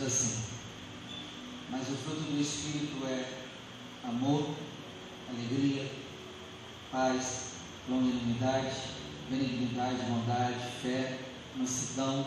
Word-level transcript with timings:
diz 0.00 0.06
assim: 0.06 0.42
Mas 1.70 1.82
o 1.88 1.96
fruto 1.96 2.22
do 2.22 2.40
Espírito 2.40 3.04
é 3.06 3.40
amor, 4.04 4.54
alegria, 5.28 5.90
paz, 6.90 7.50
longanimidade, 7.88 8.76
benignidade, 9.28 10.02
bondade, 10.08 10.58
fé, 10.82 11.18
mansidão, 11.56 12.26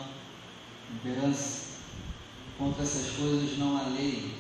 temperança. 0.88 1.64
Contra 2.58 2.84
essas 2.84 3.16
coisas 3.16 3.58
não 3.58 3.78
há 3.78 3.90
lei. 3.90 4.36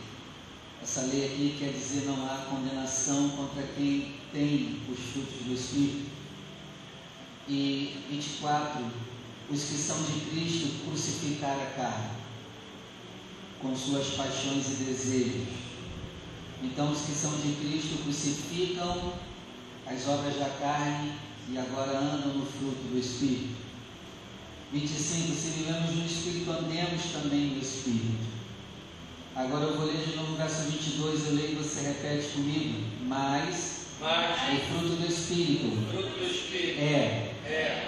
Essa 0.81 1.01
lei 1.01 1.25
aqui 1.25 1.55
quer 1.57 1.71
dizer 1.71 2.05
não 2.05 2.25
há 2.25 2.45
condenação 2.49 3.29
contra 3.29 3.63
quem 3.63 4.15
tem 4.31 4.81
os 4.89 4.99
frutos 4.99 5.45
do 5.45 5.53
Espírito. 5.53 6.11
E 7.47 7.97
24, 8.09 8.85
os 9.49 9.63
que 9.63 9.75
são 9.75 10.01
de 10.03 10.19
Cristo 10.29 10.85
crucificaram 10.85 11.61
a 11.61 11.65
carne, 11.71 12.09
com 13.63 13.75
suas 13.75 14.09
paixões 14.09 14.67
e 14.67 14.83
desejos. 14.83 15.47
Então, 16.61 16.91
os 16.91 17.01
que 17.01 17.13
são 17.13 17.31
de 17.37 17.53
Cristo 17.53 18.03
crucificam 18.03 19.13
as 19.87 20.07
obras 20.07 20.35
da 20.35 20.49
carne 20.59 21.13
e 21.49 21.57
agora 21.57 21.97
andam 21.97 22.33
no 22.35 22.45
fruto 22.45 22.91
do 22.91 22.99
Espírito. 22.99 23.63
25, 24.71 25.33
se 25.33 25.49
vivemos 25.57 25.95
no 25.95 26.05
Espírito, 26.05 26.51
andemos 26.51 27.01
também 27.11 27.51
no 27.51 27.61
Espírito. 27.61 28.33
Agora 29.35 29.65
eu 29.65 29.77
vou 29.77 29.87
ler 29.87 30.05
de 30.05 30.15
novo 30.15 30.33
o 30.33 30.35
verso 30.35 30.69
22, 30.69 31.25
eu 31.25 31.35
leio 31.35 31.51
e 31.51 31.55
você 31.55 31.87
repete 31.87 32.27
comigo. 32.33 32.83
Mas, 33.07 33.87
Mas 33.99 34.53
o 34.53 34.65
fruto 34.67 34.95
do 34.95 35.07
Espírito 35.07 35.75
fruto 35.89 36.19
do 36.19 36.25
Espírito 36.25 36.79
é 36.79 37.33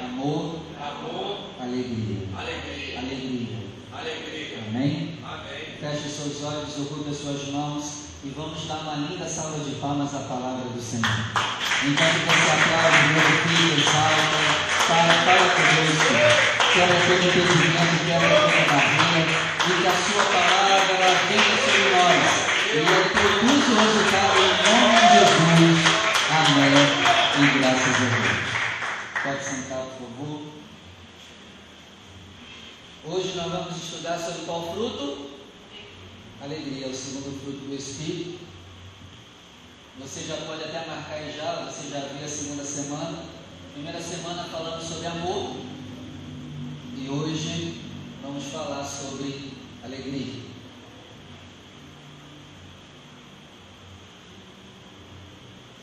amor, 0.01 0.59
amor, 0.79 1.49
alegria. 1.59 2.17
alegria. 2.35 2.99
Alegria. 2.99 3.57
Alegria. 3.93 4.57
Amém? 4.67 5.17
Amém. 5.23 5.65
Feche 5.79 6.09
seus 6.25 6.43
olhos, 6.43 6.73
ocupe 6.79 7.11
as 7.11 7.17
suas 7.17 7.49
mãos 7.49 7.85
e 8.23 8.29
vamos 8.29 8.65
dar 8.67 8.77
uma 8.77 8.95
linda 8.95 9.29
salva 9.29 9.59
de 9.63 9.75
palmas 9.75 10.09
à 10.15 10.19
palavra 10.25 10.65
do 10.73 10.81
Senhor. 10.81 11.05
Enquanto 11.85 12.17
você 12.25 12.49
aplaude, 12.49 13.13
glorifica, 13.13 13.77
exalta, 13.77 14.41
fala, 14.89 15.13
fala 15.21 15.45
conosco, 15.53 16.17
quebra 16.73 16.97
todo 17.05 17.29
impedimento, 17.29 18.01
quebra 18.09 18.41
toda 18.41 18.65
barreira, 18.73 19.21
e 19.65 19.81
que 19.81 19.85
a 19.85 19.93
sua 19.93 20.25
palavra 20.33 21.13
venha 21.29 21.53
sobre 21.61 21.85
nós 21.93 22.25
e 22.73 22.79
ela 22.79 23.05
produza 23.05 23.69
o 23.69 23.77
resultado 23.85 24.37
em 24.41 24.53
nome 24.65 24.97
de 24.97 25.13
Jesus. 25.13 25.77
Amém. 26.33 26.73
E 27.37 27.59
graças 27.59 27.95
a 27.95 28.09
Deus. 28.09 28.41
Pode 29.21 29.43
sentar, 29.43 29.77
por 29.77 30.09
favor. 30.09 30.41
Hoje 33.05 33.33
nós 33.35 33.51
vamos 33.51 33.77
estudar 33.77 34.17
sobre 34.17 34.45
qual 34.45 34.73
fruto? 34.73 35.24
Alegria, 36.41 36.87
é 36.87 36.89
o 36.89 36.95
segundo 36.95 37.39
fruto 37.41 37.65
do 37.65 37.75
Espírito. 37.75 38.39
Você 39.99 40.25
já 40.25 40.35
pode 40.45 40.63
até 40.63 40.85
marcar 40.85 41.15
aí 41.15 41.33
já, 41.35 41.63
você 41.63 41.89
já 41.89 41.99
viu 42.07 42.25
a 42.25 42.27
segunda 42.27 42.63
semana. 42.65 43.23
Primeira 43.73 44.01
semana 44.01 44.43
falando 44.43 44.81
sobre 44.81 45.07
amor. 45.07 45.55
E 46.97 47.09
hoje 47.09 47.81
vamos 48.21 48.43
falar 48.45 48.83
sobre 48.83 49.53
alegria. 49.83 50.43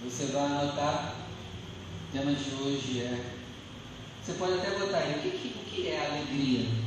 Você 0.05 0.27
vai 0.27 0.45
anotar. 0.45 1.17
O 2.09 2.13
tema 2.13 2.33
de 2.33 2.55
hoje 2.55 3.01
é. 3.01 3.33
Você 4.23 4.35
pode 4.35 4.55
até 4.55 4.79
botar 4.79 4.99
aí. 4.99 5.15
O 5.15 5.23
que, 5.23 5.55
o 5.59 5.65
que 5.65 5.89
é 5.89 6.07
alegria? 6.07 6.82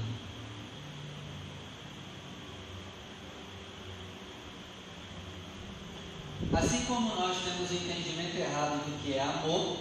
Assim 6.53 6.85
como 6.85 7.15
nós 7.15 7.37
temos 7.43 7.71
entendimento 7.71 8.37
errado 8.37 8.85
do 8.85 9.03
que 9.03 9.13
é 9.13 9.21
amor, 9.21 9.77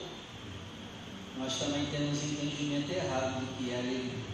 nós 1.39 1.59
também 1.59 1.87
temos 1.87 2.23
entendimento 2.23 2.91
errado 2.91 3.41
do 3.41 3.57
que 3.57 3.71
é 3.71 3.79
alegria. 3.79 4.25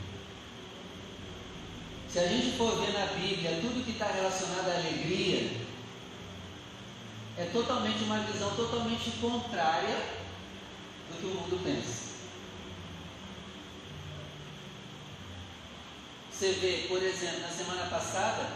Se 2.09 2.19
a 2.19 2.27
gente 2.27 2.57
for 2.57 2.81
ver 2.81 2.93
na 2.93 3.07
Bíblia 3.07 3.61
tudo 3.61 3.85
que 3.85 3.93
está 3.93 4.07
relacionado 4.07 4.69
à 4.69 4.75
alegria, 4.75 5.51
é 7.39 7.45
totalmente 7.53 8.03
uma 8.05 8.19
visão 8.21 8.55
totalmente 8.57 9.11
contrária 9.21 9.97
do 11.09 11.19
que 11.19 11.27
o 11.27 11.29
mundo 11.29 11.63
pensa. 11.63 12.11
Você 16.33 16.53
vê, 16.53 16.87
por 16.89 17.03
exemplo, 17.03 17.41
na 17.41 17.49
semana 17.49 17.87
passada, 17.91 18.49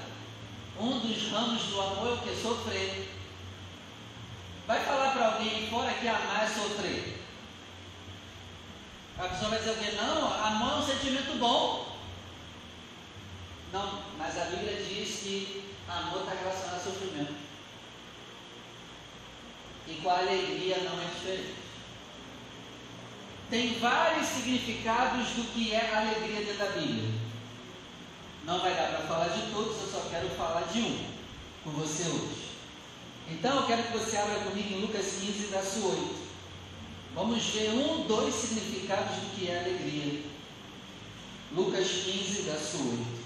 um 0.81 1.01
dos 1.01 1.31
ramos 1.31 1.63
do 1.65 1.81
amor 1.81 2.09
é 2.09 2.13
o 2.15 2.19
que? 2.19 2.35
Sofrer. 2.41 3.09
Vai 4.67 4.83
falar 4.85 5.13
para 5.13 5.27
alguém 5.35 5.69
fora 5.69 5.93
que 5.93 6.09
amar 6.09 6.45
é 6.45 6.47
sofrer. 6.47 7.23
A 9.19 9.29
pessoa 9.29 9.51
vai 9.51 9.59
dizer 9.59 9.71
o 9.73 9.77
quê? 9.77 9.91
Não, 9.93 10.45
amor 10.45 10.73
é 10.73 10.77
um 10.77 10.87
sentimento 10.87 11.39
bom. 11.39 11.97
Não, 13.73 14.03
mas 14.19 14.39
a 14.39 14.45
Bíblia 14.47 14.83
diz 14.83 15.21
que 15.21 15.65
amor 15.87 16.21
está 16.21 16.35
relacionado 16.35 16.77
a 16.77 16.81
sofrimento. 16.81 17.35
E 19.87 19.95
com 20.03 20.09
a 20.09 20.19
alegria 20.19 20.79
não 20.79 21.01
é 21.01 21.05
diferente. 21.05 21.55
Tem 23.51 23.79
vários 23.79 24.27
significados 24.27 25.29
do 25.31 25.53
que 25.53 25.73
é 25.75 25.95
alegria 25.95 26.41
dentro 26.41 26.59
da 26.59 26.73
Bíblia. 26.73 27.11
Não 28.45 28.61
vai 28.61 28.75
dar 28.75 28.89
para 28.89 29.07
falar 29.07 29.29
de 29.29 29.53
todos, 29.53 29.81
eu 29.81 29.89
só 29.89 30.09
quero 30.09 30.29
falar 30.31 30.63
de 30.73 30.81
um 30.81 31.07
com 31.63 31.71
você 31.71 32.05
hoje. 32.05 32.54
Então 33.31 33.61
eu 33.61 33.67
quero 33.67 33.83
que 33.85 33.99
você 33.99 34.17
abra 34.17 34.41
comigo 34.41 34.75
em 34.75 34.81
Lucas 34.83 35.07
15, 35.21 35.47
verso 35.47 35.87
8. 35.87 36.25
Vamos 37.15 37.45
ver 37.47 37.71
um, 37.71 38.07
dois 38.07 38.35
significados 38.35 39.17
do 39.17 39.37
que 39.37 39.49
é 39.49 39.61
alegria. 39.61 40.23
Lucas 41.53 41.89
15, 41.89 42.43
verso 42.43 42.77
8. 42.77 43.25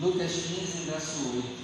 Lucas 0.00 0.32
15, 0.32 0.90
verso 0.90 1.32
8. 1.36 1.55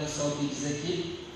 Olha 0.00 0.08
só 0.08 0.28
o 0.28 0.36
que 0.38 0.46
diz 0.46 0.64
aqui. 0.64 1.26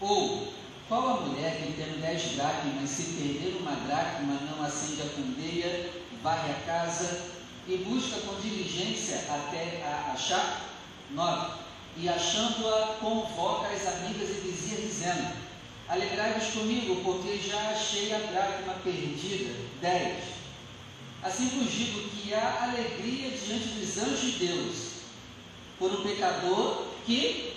Ou, 0.00 0.54
qual 0.88 1.10
a 1.10 1.20
mulher 1.20 1.58
que 1.58 1.74
tendo 1.74 2.00
dez 2.00 2.32
dracmas, 2.32 2.88
se 2.88 3.12
perder 3.12 3.58
uma 3.60 3.72
dracma, 3.72 4.40
não 4.50 4.64
acende 4.64 5.02
a 5.02 5.10
candeia, 5.10 5.90
varre 6.22 6.50
a 6.50 6.66
casa 6.66 7.30
e 7.68 7.76
busca 7.76 8.20
com 8.20 8.40
diligência 8.40 9.18
até 9.28 9.82
a 9.84 10.12
achar? 10.14 10.66
Nove. 11.10 11.58
E 11.98 12.08
achando-a, 12.08 12.96
convoca 12.98 13.68
as 13.68 13.86
amigas 13.86 14.30
e 14.30 14.40
vizinhas, 14.48 14.80
dizendo: 14.80 15.36
Alegrai-vos 15.90 16.54
comigo, 16.54 17.02
porque 17.04 17.36
já 17.36 17.68
achei 17.68 18.14
a 18.14 18.18
dracma 18.18 18.76
perdida. 18.82 19.54
Dez. 19.82 20.24
Assim 21.22 21.48
vos 21.48 21.70
digo 21.70 22.08
que 22.08 22.32
há 22.32 22.62
alegria 22.62 23.30
diante 23.30 23.68
dos 23.68 23.98
anjos 23.98 24.20
de 24.20 24.46
Deus 24.46 24.92
por 25.78 25.92
um 25.92 26.02
pecador 26.02 26.92
que 27.04 27.51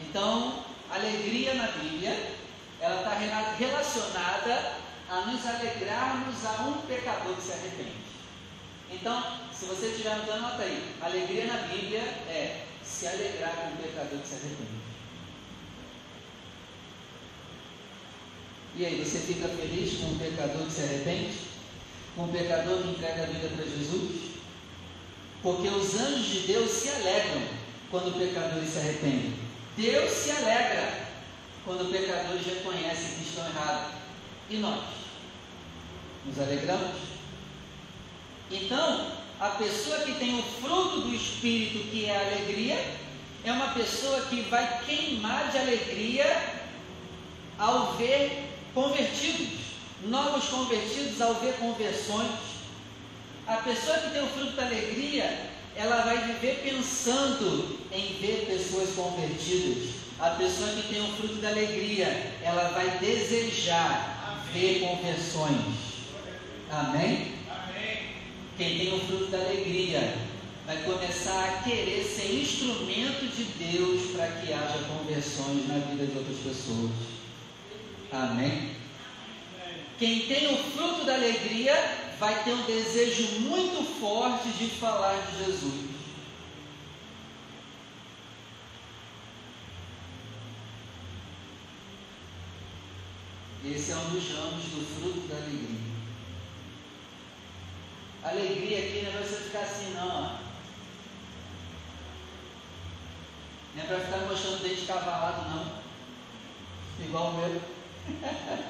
Então, 0.00 0.64
alegria 0.90 1.54
na 1.54 1.66
Bíblia, 1.66 2.32
ela 2.80 2.98
está 2.98 3.14
relacionada 3.58 4.72
a 5.10 5.20
nos 5.22 5.44
alegrarmos 5.46 6.44
a 6.46 6.62
um 6.62 6.86
pecador 6.86 7.34
que 7.36 7.42
se 7.42 7.52
arrepende. 7.52 8.08
Então, 8.90 9.22
se 9.52 9.66
você 9.66 9.88
estiver 9.88 10.12
anotando, 10.12 10.46
anota 10.46 10.62
aí. 10.62 10.94
Alegria 11.02 11.46
na 11.46 11.58
Bíblia 11.68 12.00
é 12.00 12.64
se 12.82 13.06
alegrar 13.06 13.54
com 13.56 13.68
um 13.68 13.76
pecador 13.76 14.18
que 14.20 14.28
se 14.28 14.34
arrepende. 14.34 14.78
E 18.76 18.86
aí, 18.86 19.04
você 19.04 19.18
fica 19.18 19.48
feliz 19.48 19.98
com 19.98 20.06
um 20.06 20.18
pecador 20.18 20.64
que 20.66 20.72
se 20.72 20.82
arrepende? 20.82 21.38
Com 22.16 22.22
um 22.22 22.32
pecador 22.32 22.82
que 22.82 22.88
entrega 22.88 23.24
a 23.24 23.26
vida 23.26 23.48
para 23.48 23.64
Jesus? 23.64 24.28
Porque 25.42 25.68
os 25.68 25.94
anjos 26.00 26.26
de 26.26 26.40
Deus 26.46 26.70
se 26.70 26.88
alegram 26.88 27.57
quando 27.90 28.18
pecadores 28.18 28.68
se 28.68 28.78
arrependem. 28.78 29.34
Deus 29.76 30.10
se 30.10 30.30
alegra 30.30 31.08
quando 31.64 31.90
pecadores 31.90 32.44
reconhecem 32.44 33.16
que 33.16 33.28
estão 33.28 33.46
errados. 33.46 33.92
E 34.50 34.56
nós? 34.56 34.82
Nos 36.26 36.38
alegramos? 36.38 36.96
Então, 38.50 39.12
a 39.38 39.48
pessoa 39.50 40.00
que 40.00 40.14
tem 40.14 40.38
o 40.38 40.42
fruto 40.42 41.02
do 41.02 41.14
Espírito, 41.14 41.88
que 41.90 42.06
é 42.06 42.16
a 42.16 42.26
alegria, 42.26 42.96
é 43.44 43.52
uma 43.52 43.68
pessoa 43.68 44.22
que 44.22 44.42
vai 44.42 44.82
queimar 44.84 45.50
de 45.50 45.58
alegria 45.58 46.54
ao 47.58 47.92
ver 47.94 48.44
convertidos. 48.74 49.68
novos 50.04 50.44
convertidos 50.44 51.20
ao 51.20 51.34
ver 51.34 51.54
conversões. 51.54 52.30
A 53.46 53.56
pessoa 53.56 53.98
que 53.98 54.10
tem 54.10 54.22
o 54.22 54.28
fruto 54.28 54.52
da 54.52 54.66
alegria, 54.66 55.47
ela 55.78 56.02
vai 56.02 56.18
viver 56.18 56.60
pensando 56.64 57.78
em 57.92 58.18
ver 58.20 58.46
pessoas 58.46 58.90
convertidas. 58.96 59.90
A 60.18 60.30
pessoa 60.30 60.70
que 60.70 60.92
tem 60.92 61.00
o 61.00 61.12
fruto 61.12 61.36
da 61.36 61.50
alegria, 61.50 62.34
ela 62.42 62.70
vai 62.70 62.98
desejar 62.98 64.42
ver 64.52 64.80
conversões. 64.80 65.76
Amém? 66.68 67.32
Amém. 67.48 67.98
Quem 68.56 68.76
tem 68.76 68.92
o 68.92 69.00
fruto 69.06 69.26
da 69.26 69.38
alegria 69.38 70.16
vai 70.66 70.78
começar 70.78 71.44
a 71.44 71.62
querer 71.62 72.02
ser 72.02 72.42
instrumento 72.42 73.32
de 73.32 73.44
Deus 73.44 74.10
para 74.10 74.26
que 74.26 74.52
haja 74.52 74.80
conversões 74.88 75.68
na 75.68 75.78
vida 75.78 76.06
de 76.06 76.18
outras 76.18 76.38
pessoas. 76.38 76.90
Amém? 78.10 78.72
Quem 79.96 80.20
tem 80.22 80.54
o 80.54 80.56
fruto 80.56 81.04
da 81.04 81.14
alegria 81.14 82.07
vai 82.18 82.42
ter 82.42 82.52
um 82.52 82.62
desejo 82.64 83.40
muito 83.40 84.00
forte 84.00 84.48
de 84.50 84.68
falar 84.70 85.16
de 85.26 85.44
Jesus. 85.44 85.88
Esse 93.64 93.92
é 93.92 93.96
um 93.96 94.10
dos 94.10 94.28
ramos 94.30 94.64
do 94.64 94.86
fruto 94.94 95.28
da 95.28 95.36
alegria. 95.36 95.88
Alegria 98.24 98.78
aqui 98.78 99.02
não 99.04 99.20
é 99.20 99.22
você 99.22 99.36
ficar 99.36 99.60
assim, 99.60 99.94
não. 99.94 100.38
Não 103.74 103.82
é 103.82 103.86
para 103.86 104.00
ficar 104.00 104.18
mostrando 104.26 104.62
dente 104.62 104.86
cavalado, 104.86 105.50
não. 105.50 107.04
Igual 107.04 107.30
o 107.30 107.34
meu. 107.36 107.62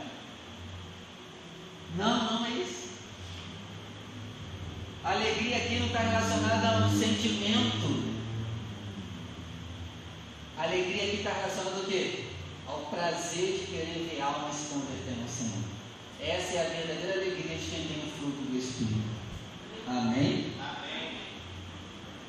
não, 1.97 2.41
não 2.41 2.47
é 2.47 2.51
isso. 2.51 2.88
Alegria 5.09 5.57
aqui 5.57 5.79
não 5.79 5.87
está 5.87 6.01
relacionada 6.01 6.69
a 6.69 6.87
um 6.87 6.91
sentimento. 6.91 8.19
Alegria 10.59 11.05
aqui 11.05 11.17
está 11.17 11.33
relacionada 11.33 11.77
ao 11.77 11.85
quê? 11.85 12.25
Ao 12.67 12.79
prazer 12.91 13.59
de 13.59 13.67
querer 13.73 14.11
ver 14.11 14.21
almas 14.21 14.55
se 14.55 14.75
convertendo 14.75 15.23
ao 15.23 15.29
Senhor. 15.29 15.65
Essa 16.21 16.57
é 16.59 16.61
a 16.61 16.69
verdadeira 16.69 17.23
alegria 17.23 17.57
de 17.57 17.71
quem 17.71 17.87
tem 17.87 18.05
o 18.07 18.19
fruto 18.19 18.51
do 18.51 18.59
Espírito. 18.59 19.09
Amém? 19.87 20.53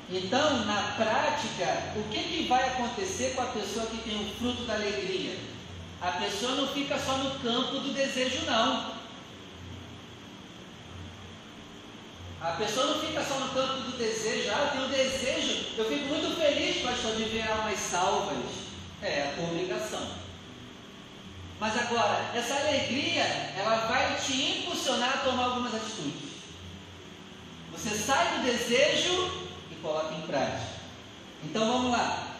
Então, 0.08 0.64
na 0.64 0.94
prática, 0.96 1.92
o 1.96 2.08
que, 2.10 2.22
que 2.22 2.48
vai 2.48 2.66
acontecer 2.66 3.34
com 3.34 3.42
a 3.42 3.46
pessoa 3.46 3.86
que 3.86 3.98
tem 3.98 4.18
o 4.18 4.34
fruto 4.36 4.64
da 4.64 4.76
alegria? 4.76 5.38
A 6.00 6.12
pessoa 6.12 6.54
não 6.54 6.68
fica 6.68 6.98
só 6.98 7.18
no 7.18 7.38
campo 7.40 7.78
do 7.78 7.92
desejo, 7.92 8.46
não. 8.46 8.99
A 12.40 12.52
pessoa 12.52 12.86
não 12.86 13.00
fica 13.00 13.22
só 13.22 13.34
no 13.38 13.50
campo 13.50 13.82
do 13.82 13.98
desejo. 13.98 14.50
Ah, 14.50 14.64
eu 14.64 14.70
tenho 14.70 14.88
desejo, 14.88 15.66
eu 15.76 15.84
fico 15.84 16.06
muito 16.06 16.36
feliz, 16.36 16.82
pastor, 16.82 17.16
de 17.16 17.24
ver 17.24 17.50
almas 17.50 17.78
salvas. 17.78 18.38
É 19.02 19.34
a 19.38 19.42
obrigação. 19.42 20.06
Mas 21.58 21.76
agora, 21.76 22.30
essa 22.34 22.54
alegria, 22.54 23.22
ela 23.56 23.86
vai 23.86 24.16
te 24.16 24.60
impulsionar 24.60 25.14
a 25.16 25.18
tomar 25.18 25.44
algumas 25.44 25.74
atitudes. 25.74 26.30
Você 27.72 27.90
sai 27.90 28.38
do 28.38 28.44
desejo 28.44 29.50
coloca 29.82 30.14
em 30.14 30.22
prática. 30.22 30.80
Então 31.44 31.66
vamos 31.66 31.92
lá. 31.92 32.36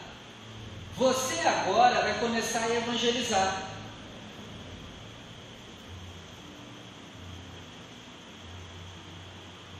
Você 0.96 1.40
agora 1.40 2.02
vai 2.02 2.18
começar 2.20 2.64
a 2.64 2.76
evangelizar. 2.76 3.70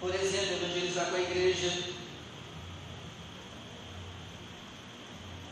Por 0.01 0.15
exemplo, 0.15 0.55
evangelizar 0.55 1.07
com 1.07 1.17
a 1.17 1.21
igreja. 1.51 1.91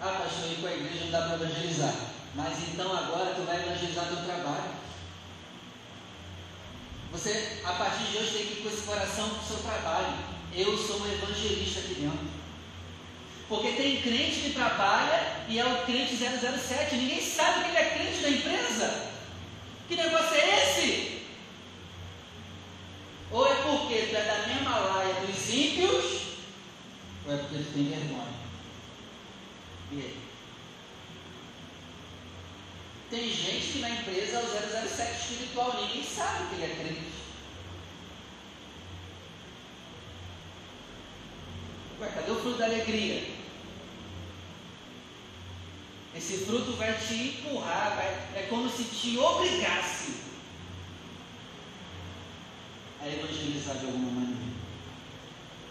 Ah, 0.01 0.23
pastor, 0.23 0.53
ir 0.53 0.61
com 0.61 0.67
a 0.67 0.73
igreja 0.73 1.05
não 1.05 1.11
dá 1.11 1.23
para 1.23 1.35
evangelizar. 1.35 1.95
Mas 2.35 2.59
então 2.69 2.97
agora 2.97 3.35
tu 3.35 3.43
vai 3.43 3.57
evangelizar 3.57 4.07
teu 4.07 4.25
trabalho. 4.25 4.79
Você, 7.11 7.61
a 7.65 7.73
partir 7.73 8.05
de 8.05 8.19
hoje, 8.19 8.33
tem 8.33 8.47
que 8.47 8.53
ir 8.53 8.63
com 8.63 8.69
esse 8.69 8.83
coração 8.83 9.29
para 9.29 9.43
o 9.43 9.47
seu 9.47 9.59
trabalho. 9.59 10.19
Eu 10.55 10.77
sou 10.77 11.01
um 11.01 11.13
evangelista 11.13 11.81
aqui 11.81 11.95
dentro. 11.95 12.39
Porque 13.49 13.73
tem 13.73 14.03
crente 14.03 14.41
que 14.41 14.53
trabalha 14.53 15.45
e 15.49 15.59
é 15.59 15.65
o 15.65 15.85
crente 15.85 16.17
007. 16.17 16.97
Ninguém 16.97 17.21
sabe 17.21 17.65
que 17.65 17.71
ele 17.71 17.79
é 17.79 17.91
crente 17.91 18.23
da 18.23 18.31
empresa. 18.31 19.09
Que 19.89 19.97
negócio 19.97 20.35
é 20.35 20.63
esse? 20.63 21.18
Ou 23.31 23.47
é 23.47 23.55
porque 23.57 24.07
tu 24.07 24.17
é 24.17 24.25
da 24.25 24.47
mesma 24.47 24.79
laia 24.79 25.15
dos 25.27 25.49
ímpios, 25.51 26.23
ou 27.27 27.35
é 27.35 27.37
porque 27.37 27.59
tu 27.59 27.73
tem 27.75 27.85
vergonha. 27.85 28.39
E 29.93 29.97
aí? 29.97 30.29
Tem 33.11 33.29
gente 33.29 33.73
que 33.73 33.79
na 33.79 33.91
empresa 33.91 34.37
é 34.37 34.43
o 34.43 34.89
007 34.89 35.21
espiritual, 35.21 35.81
ninguém 35.81 36.05
sabe 36.05 36.49
que 36.49 36.55
ele 36.57 36.73
é 36.73 36.77
crente. 36.77 37.19
Ué, 42.01 42.09
cadê 42.15 42.31
o 42.31 42.41
fruto 42.41 42.59
da 42.59 42.67
alegria? 42.67 43.39
Esse 46.15 46.39
fruto 46.39 46.73
vai 46.73 46.93
te 46.99 47.15
empurrar, 47.15 47.97
vai, 47.97 48.07
é 48.35 48.47
como 48.51 48.69
se 48.69 48.85
te 48.85 49.17
obrigasse 49.19 50.15
a 53.01 53.09
evangelizar 53.09 53.79
de 53.79 53.87
alguma 53.87 54.11
maneira. 54.11 54.53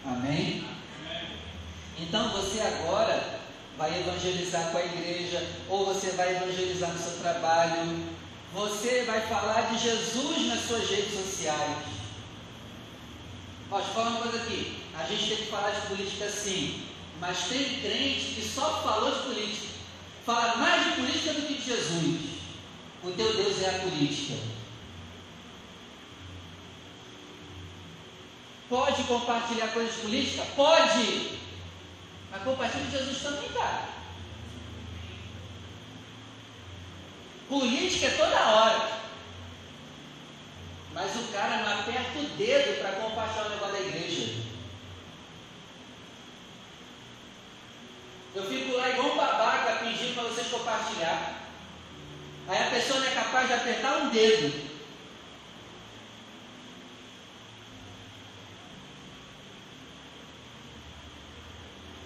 Amém? 0.04 0.64
Então 1.98 2.32
você 2.32 2.60
agora 2.60 3.40
vai 3.76 4.00
evangelizar 4.18 4.70
com 4.70 4.78
a 4.78 4.84
igreja, 4.84 5.46
ou 5.68 5.86
você 5.86 6.10
vai 6.10 6.36
evangelizar 6.36 6.92
no 6.92 6.98
seu 6.98 7.20
trabalho, 7.20 8.04
você 8.52 9.04
vai 9.04 9.20
falar 9.28 9.72
de 9.72 9.78
Jesus 9.78 10.46
nas 10.48 10.66
suas 10.66 10.88
redes 10.90 11.14
sociais. 11.14 11.78
Eu 13.70 13.80
falar 13.80 14.10
uma 14.10 14.20
coisa 14.22 14.38
aqui. 14.38 14.82
A 14.98 15.04
gente 15.04 15.28
tem 15.28 15.36
que 15.36 15.50
falar 15.50 15.70
de 15.70 15.86
política 15.86 16.28
sim, 16.28 16.82
mas 17.20 17.44
tem 17.44 17.80
crente 17.80 18.34
que 18.34 18.42
só 18.42 18.82
falou 18.82 19.12
de 19.12 19.22
política. 19.22 19.68
Fala 20.26 20.56
mais 20.56 20.84
de 20.84 20.92
política 21.00 21.34
do 21.34 21.46
que 21.46 21.54
de 21.54 21.64
Jesus. 21.64 22.38
O 23.04 23.10
teu 23.12 23.32
Deus 23.34 23.62
é 23.62 23.76
a 23.76 23.78
política. 23.80 24.34
Pode 28.68 29.02
compartilhar 29.04 29.68
coisas 29.68 29.94
de 29.94 30.00
política? 30.00 30.44
Pode! 30.56 31.38
Mas 32.30 32.42
compartilha 32.42 32.84
de 32.84 32.90
Jesus 32.90 33.22
também, 33.22 33.48
cara. 33.50 33.97
Política 37.48 38.06
é 38.06 38.10
toda 38.10 38.48
hora. 38.50 38.98
Mas 40.92 41.16
o 41.16 41.32
cara 41.32 41.58
não 41.58 41.80
aperta 41.80 42.18
o 42.18 42.24
dedo 42.36 42.80
para 42.80 42.92
compartilhar 42.92 43.46
o 43.46 43.50
negócio 43.50 43.72
da 43.72 43.80
igreja. 43.80 44.42
Eu 48.34 48.44
fico 48.44 48.76
lá 48.76 48.90
igual 48.90 49.12
um 49.12 49.16
babaca 49.16 49.84
pedindo 49.84 50.14
para 50.14 50.24
vocês 50.24 50.48
compartilhar. 50.48 51.42
Aí 52.46 52.66
a 52.66 52.70
pessoa 52.70 53.00
não 53.00 53.06
é 53.06 53.10
capaz 53.10 53.46
de 53.46 53.54
apertar 53.54 53.96
um 53.98 54.10
dedo. 54.10 54.68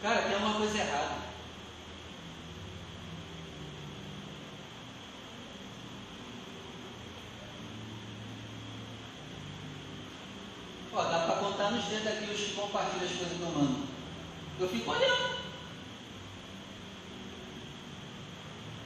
Cara, 0.02 0.22
tem 0.22 0.36
uma 0.36 0.54
coisa 0.54 0.78
errada. 0.78 1.22
Ó, 10.94 11.02
dá 11.04 11.20
para 11.20 11.36
contar 11.36 11.70
nos 11.70 11.84
dedos 11.84 12.06
aqui 12.06 12.30
os 12.30 12.52
as 13.02 13.10
coisas 13.10 13.38
que 14.56 14.62
eu 14.62 14.68
fico 14.68 14.90
olhando. 14.90 15.42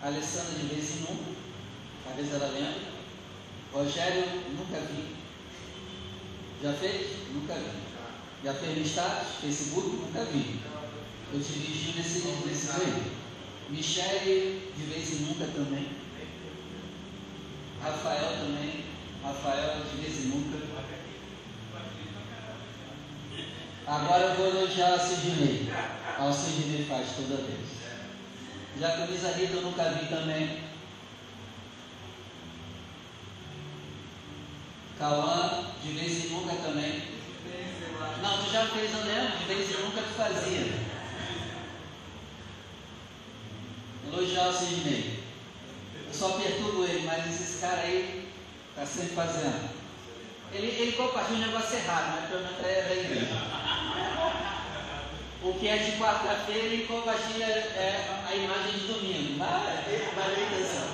A 0.02 0.06
Alessandra 0.06 0.58
de 0.58 0.66
vez 0.66 0.90
em 0.90 1.00
nunca, 1.00 1.32
talvez 2.04 2.32
ela 2.32 2.46
lembra. 2.48 2.96
Rogério, 3.72 4.24
nunca 4.56 4.80
vi. 4.80 5.16
Já 6.62 6.72
fez? 6.72 7.28
Nunca 7.34 7.54
vi. 7.54 7.86
Já 8.44 8.54
fez 8.54 8.78
no 8.78 8.84
status? 8.84 9.28
Facebook? 9.40 9.88
Nunca 9.96 10.24
vi. 10.24 10.60
Eu 11.32 11.40
te 11.40 11.52
dirigi 11.52 11.92
nesse, 11.96 12.26
nesse. 12.46 13.16
Michele, 13.68 14.72
de 14.76 14.82
vez 14.84 15.12
em 15.12 15.24
nunca 15.24 15.46
também. 15.46 15.88
Rafael 17.82 18.38
também. 18.38 18.84
Rafael, 19.22 19.84
de 19.84 19.96
vez 20.00 20.24
em 20.24 20.28
nunca. 20.28 20.75
Agora 23.86 24.24
eu 24.24 24.34
vou 24.34 24.48
elogiar 24.48 24.94
a 24.94 24.98
Sidney. 24.98 25.70
A 26.18 26.32
Sidney 26.32 26.84
faz 26.88 27.08
toda 27.14 27.36
vez. 27.36 27.76
Já 28.80 28.96
camisa 28.96 29.30
Rita 29.30 29.54
eu 29.54 29.62
nunca 29.62 29.84
vi 29.90 30.06
também. 30.06 30.64
Cauã, 34.98 35.66
de 35.82 35.92
vez 35.92 36.24
em 36.24 36.28
nunca 36.30 36.56
também. 36.56 37.02
Não, 38.20 38.44
tu 38.44 38.50
já 38.50 38.66
fez, 38.66 38.92
eu 38.92 39.04
lembro, 39.04 39.38
de 39.38 39.44
vez 39.44 39.70
em 39.70 39.82
nunca 39.82 40.02
tu 40.02 40.14
fazia. 40.14 40.86
Elogiar 44.12 44.48
o 44.48 44.52
Sidney. 44.52 45.22
Eu 46.08 46.12
só 46.12 46.30
perturbo 46.30 46.84
ele, 46.84 47.06
mas 47.06 47.40
esse 47.40 47.60
cara 47.60 47.82
aí 47.82 48.28
está 48.70 48.84
sempre 48.84 49.14
fazendo. 49.14 49.70
Ele, 50.52 50.66
ele 50.66 50.92
compartilha 50.92 51.38
um 51.38 51.46
negócio 51.46 51.76
errado, 51.76 52.16
mas 52.16 52.30
pelo 52.30 52.42
menos 52.42 52.64
é 52.64 52.82
da 52.82 52.94
igreja. 52.94 53.55
O 55.46 55.54
que 55.54 55.68
é 55.68 55.76
de 55.76 55.92
quarta-feira, 55.92 56.66
ele 56.66 56.86
compartilha 56.88 57.44
é, 57.44 58.20
a 58.28 58.34
imagem 58.34 58.80
de 58.80 58.86
domingo. 58.88 59.38
Mas, 59.38 60.14
valeu 60.16 60.34
a 60.34 60.40
intenção. 60.40 60.88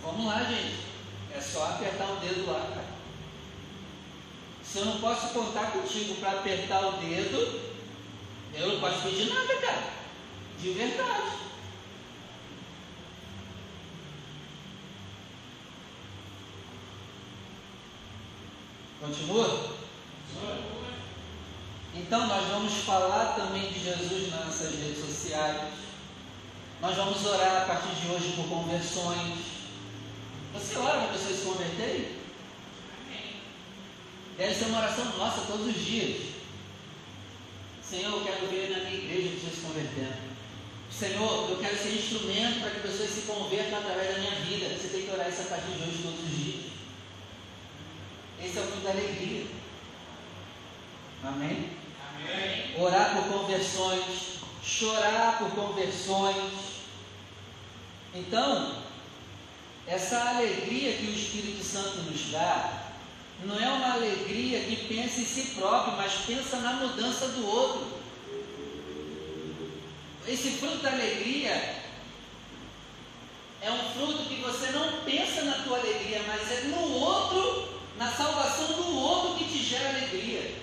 Vamos 0.00 0.26
lá, 0.26 0.44
gente. 0.44 0.76
É 1.34 1.40
só 1.40 1.64
apertar 1.64 2.12
o 2.12 2.16
dedo 2.20 2.46
lá, 2.46 2.60
cara. 2.60 2.86
Se 4.62 4.78
eu 4.78 4.84
não 4.84 5.00
posso 5.00 5.34
contar 5.34 5.72
contigo 5.72 6.14
para 6.20 6.30
apertar 6.30 6.86
o 6.86 6.92
dedo, 6.98 7.60
eu 8.54 8.74
não 8.74 8.80
posso 8.80 9.02
pedir 9.02 9.28
nada, 9.28 9.56
cara. 9.56 9.90
De 10.60 10.70
verdade. 10.70 11.51
Continua? 19.02 19.68
Então 21.92 22.26
nós 22.28 22.46
vamos 22.46 22.72
falar 22.84 23.34
também 23.34 23.68
de 23.68 23.80
Jesus 23.80 24.30
nas 24.30 24.46
nossas 24.46 24.78
redes 24.78 25.04
sociais. 25.04 25.72
Nós 26.80 26.96
vamos 26.96 27.26
orar 27.26 27.62
a 27.62 27.66
partir 27.66 27.96
de 27.96 28.12
hoje 28.12 28.34
por 28.36 28.46
conversões. 28.48 29.38
Você 30.54 30.78
ora 30.78 31.00
para 31.00 31.14
pessoas 31.14 31.36
se 31.36 31.44
converterem? 31.44 32.22
Deve 34.38 34.54
ser 34.54 34.66
uma 34.66 34.78
oração 34.78 35.04
nossa 35.18 35.46
todos 35.48 35.66
os 35.66 35.84
dias. 35.84 36.22
Senhor, 37.82 38.12
eu 38.12 38.24
quero 38.24 38.46
ver 38.46 38.70
na 38.70 38.84
minha 38.84 39.02
igreja 39.02 39.34
pessoas 39.34 39.54
se 39.54 39.60
convertendo. 39.62 40.32
Senhor, 40.96 41.50
eu 41.50 41.58
quero 41.58 41.76
ser 41.76 41.96
instrumento 41.96 42.60
para 42.60 42.70
que 42.70 42.80
pessoas 42.80 43.10
se 43.10 43.22
convertam 43.22 43.80
através 43.80 44.14
da 44.14 44.20
minha 44.20 44.36
vida. 44.42 44.68
Você 44.68 44.88
tem 44.88 45.02
que 45.02 45.10
orar 45.10 45.28
isso 45.28 45.42
a 45.42 45.46
partir 45.46 45.72
de 45.72 45.82
hoje 45.82 46.02
todos 46.04 46.20
os 46.20 46.36
dias. 46.36 46.71
Esse 48.44 48.58
é 48.58 48.60
o 48.60 48.66
fim 48.66 48.80
da 48.80 48.90
alegria. 48.90 49.46
Amém? 51.24 51.70
Amém? 52.18 52.82
Orar 52.82 53.14
por 53.14 53.38
conversões, 53.38 54.38
chorar 54.62 55.38
por 55.38 55.50
conversões. 55.50 56.52
Então, 58.14 58.82
essa 59.86 60.30
alegria 60.30 60.96
que 60.96 61.06
o 61.06 61.14
Espírito 61.14 61.64
Santo 61.64 62.02
nos 62.02 62.30
dá, 62.30 62.82
não 63.44 63.58
é 63.58 63.68
uma 63.68 63.94
alegria 63.94 64.60
que 64.60 64.76
pensa 64.88 65.20
em 65.20 65.24
si 65.24 65.54
próprio, 65.54 65.96
mas 65.96 66.12
pensa 66.26 66.58
na 66.58 66.74
mudança 66.74 67.28
do 67.28 67.46
outro. 67.46 68.02
Esse 70.26 70.50
fruto 70.52 70.78
da 70.78 70.92
alegria 70.92 71.82
é 73.60 73.70
um 73.70 73.90
fruto 73.92 74.28
que 74.28 74.40
você 74.40 74.70
não 74.70 75.00
pensa 75.04 75.42
na 75.42 75.54
tua 75.64 75.78
alegria, 75.78 76.22
mas 76.26 76.50
é 76.50 76.60
no 76.62 76.80
outro, 76.80 77.71
na 78.02 78.10
salvação 78.10 78.66
do 78.66 78.96
outro 78.96 79.36
que 79.36 79.44
te 79.44 79.62
gera 79.62 79.90
alegria. 79.90 80.56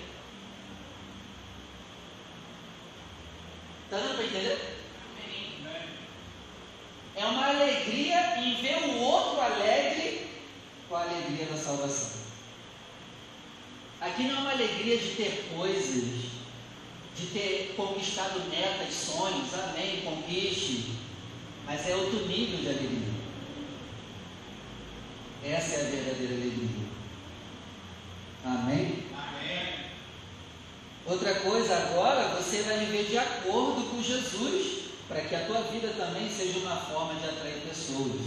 Está 3.86 3.98
dando 3.98 4.16
para 4.16 4.26
entender? 4.26 4.76
É 7.16 7.26
uma 7.26 7.48
alegria 7.48 8.40
em 8.40 8.56
ver 8.62 8.90
o 8.90 9.00
outro 9.00 9.40
alegre 9.40 10.28
com 10.90 10.96
a 10.98 11.04
alegria 11.04 11.46
da 11.46 11.56
salvação. 11.56 12.20
Aqui 14.02 14.24
não 14.24 14.36
é 14.36 14.40
uma 14.40 14.52
alegria 14.52 14.98
de 14.98 15.16
ter 15.16 15.50
coisas, 15.56 16.32
de 17.16 17.26
ter 17.28 17.74
conquistado 17.78 18.50
metas, 18.50 18.94
sonhos, 18.94 19.54
amém, 19.54 20.02
conquiste, 20.02 20.92
mas 21.66 21.88
é 21.88 21.96
outro 21.96 22.28
nível 22.28 22.60
de 22.60 22.68
alegria. 22.68 23.20
Essa 25.46 25.76
é 25.76 25.82
a 25.82 25.90
verdadeira 25.90 26.34
alegria. 26.34 26.89
Amém? 28.46 29.06
Amém. 29.14 29.74
Outra 31.06 31.36
coisa, 31.36 31.76
agora 31.76 32.36
você 32.36 32.62
vai 32.62 32.80
viver 32.80 33.06
de 33.06 33.18
acordo 33.18 33.90
com 33.90 34.02
Jesus, 34.02 34.90
para 35.08 35.22
que 35.22 35.36
a 35.36 35.46
tua 35.46 35.62
vida 35.64 35.90
também 35.98 36.30
seja 36.30 36.60
uma 36.60 36.78
forma 36.78 37.20
de 37.20 37.28
atrair 37.28 37.62
pessoas. 37.68 38.22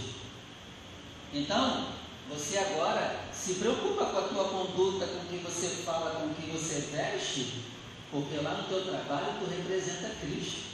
Então, 1.32 1.88
você 2.28 2.58
agora 2.58 3.20
se 3.32 3.54
preocupa 3.54 4.06
com 4.06 4.18
a 4.18 4.22
tua 4.22 4.44
conduta, 4.44 5.06
com 5.06 5.18
o 5.18 5.26
que 5.26 5.38
você 5.38 5.68
fala, 5.82 6.20
com 6.20 6.26
o 6.26 6.34
que 6.34 6.50
você 6.50 6.80
veste, 6.92 7.62
porque 8.10 8.36
lá 8.36 8.54
no 8.54 8.68
teu 8.68 8.84
trabalho 8.84 9.38
tu 9.38 9.50
representa 9.50 10.14
Cristo. 10.20 10.72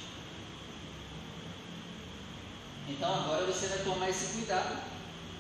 Então 2.89 3.15
agora 3.15 3.45
você 3.45 3.67
vai 3.67 3.79
tomar 3.79 4.09
esse 4.09 4.35
cuidado, 4.35 4.79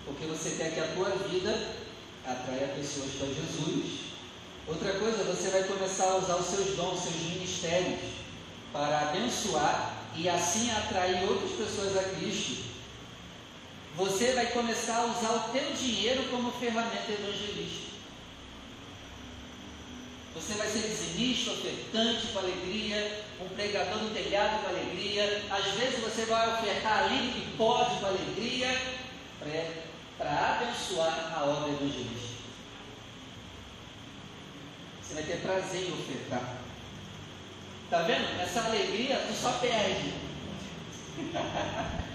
porque 0.04 0.26
você 0.26 0.50
quer 0.50 0.74
que 0.74 0.80
a 0.80 0.94
tua 0.94 1.10
vida 1.28 1.77
atraia 2.32 2.74
pessoas 2.76 3.10
para 3.18 3.26
Jesus. 3.26 4.00
Outra 4.66 4.92
coisa, 4.98 5.24
você 5.24 5.48
vai 5.48 5.64
começar 5.64 6.04
a 6.04 6.16
usar 6.16 6.36
os 6.36 6.46
seus 6.46 6.76
dons, 6.76 7.00
seus 7.00 7.16
ministérios, 7.32 8.00
para 8.72 9.08
abençoar 9.08 9.94
e 10.14 10.28
assim 10.28 10.70
atrair 10.70 11.28
outras 11.28 11.52
pessoas 11.52 11.96
a 11.96 12.02
Cristo 12.16 12.68
você 13.98 14.30
vai 14.32 14.46
começar 14.52 14.96
a 14.96 15.06
usar 15.06 15.32
o 15.32 15.52
teu 15.52 15.72
dinheiro 15.72 16.22
como 16.30 16.52
ferramenta 16.52 17.10
evangelística. 17.10 17.88
Você 20.36 20.54
vai 20.54 20.68
ser 20.68 20.82
dizimista, 20.82 21.50
ofertante 21.50 22.28
com 22.28 22.38
alegria, 22.38 23.24
um 23.40 23.48
pregador 23.48 24.04
no 24.04 24.10
telhado 24.10 24.62
com 24.62 24.68
alegria. 24.68 25.42
Às 25.50 25.64
vezes 25.74 25.98
você 25.98 26.26
vai 26.26 26.48
ofertar 26.48 27.06
ali 27.06 27.32
que 27.32 27.56
pode 27.56 27.98
com 27.98 28.06
alegria 28.06 28.68
para 30.18 30.56
abençoar 30.56 31.32
a 31.34 31.44
obra 31.44 31.70
evangelística. 31.70 32.42
Você 35.00 35.14
vai 35.14 35.22
ter 35.22 35.40
prazer 35.40 35.88
em 35.88 35.92
ofertar. 35.92 36.56
Tá 37.88 38.02
vendo? 38.02 38.40
Essa 38.40 38.64
alegria 38.64 39.24
tu 39.26 39.32
só 39.32 39.52
perde. 39.52 40.12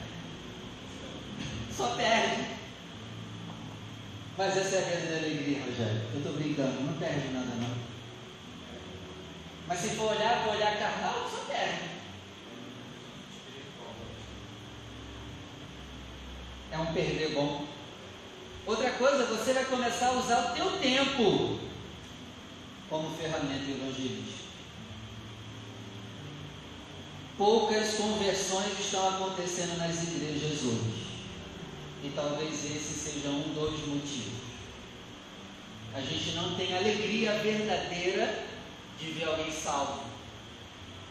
Só 1.75 1.95
perde. 1.95 2.45
Mas 4.37 4.55
essa 4.55 4.75
é 4.75 4.79
a 4.79 4.89
verdadeira 4.89 5.17
alegria, 5.25 5.63
Rogério. 5.65 6.01
Eu 6.13 6.17
estou 6.19 6.33
brincando, 6.33 6.83
não 6.83 6.93
perde 6.99 7.29
nada 7.29 7.55
não. 7.55 7.75
Mas 9.67 9.79
se 9.79 9.89
for 9.89 10.11
olhar, 10.11 10.43
for 10.43 10.53
olhar 10.53 10.77
carnal, 10.77 11.27
só 11.29 11.45
perde. 11.51 11.89
É 16.71 16.77
um 16.77 16.93
perder 16.93 17.33
bom. 17.33 17.65
Outra 18.65 18.91
coisa, 18.91 19.25
você 19.25 19.53
vai 19.53 19.65
começar 19.65 20.07
a 20.07 20.13
usar 20.13 20.51
o 20.51 20.55
teu 20.55 20.71
tempo 20.79 21.59
como 22.89 23.15
ferramenta 23.17 23.69
evangelística. 23.69 24.43
Poucas 27.37 27.95
conversões 27.95 28.79
estão 28.79 29.09
acontecendo 29.09 29.77
nas 29.77 30.03
igrejas 30.03 30.63
hoje. 30.63 31.03
E 32.03 32.11
talvez 32.15 32.53
esse 32.65 32.93
seja 32.93 33.29
um 33.29 33.53
dos 33.53 33.85
motivos. 33.87 34.43
A 35.93 36.01
gente 36.01 36.31
não 36.31 36.55
tem 36.55 36.75
alegria 36.75 37.39
verdadeira 37.39 38.45
de 38.99 39.11
ver 39.11 39.25
alguém 39.25 39.51
salvo. 39.51 40.03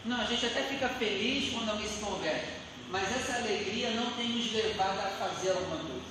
Não, 0.05 0.19
a 0.19 0.25
gente 0.25 0.45
até 0.45 0.63
fica 0.63 0.89
feliz 0.89 1.53
quando 1.53 1.69
alguém 1.69 1.87
se 1.87 1.99
converte, 1.99 2.47
mas 2.89 3.09
essa 3.15 3.37
alegria 3.37 3.91
não 3.91 4.11
tem 4.11 4.29
nos 4.29 4.51
levado 4.51 4.99
a 4.99 5.09
fazer 5.09 5.51
alguma 5.51 5.77
coisa. 5.77 6.02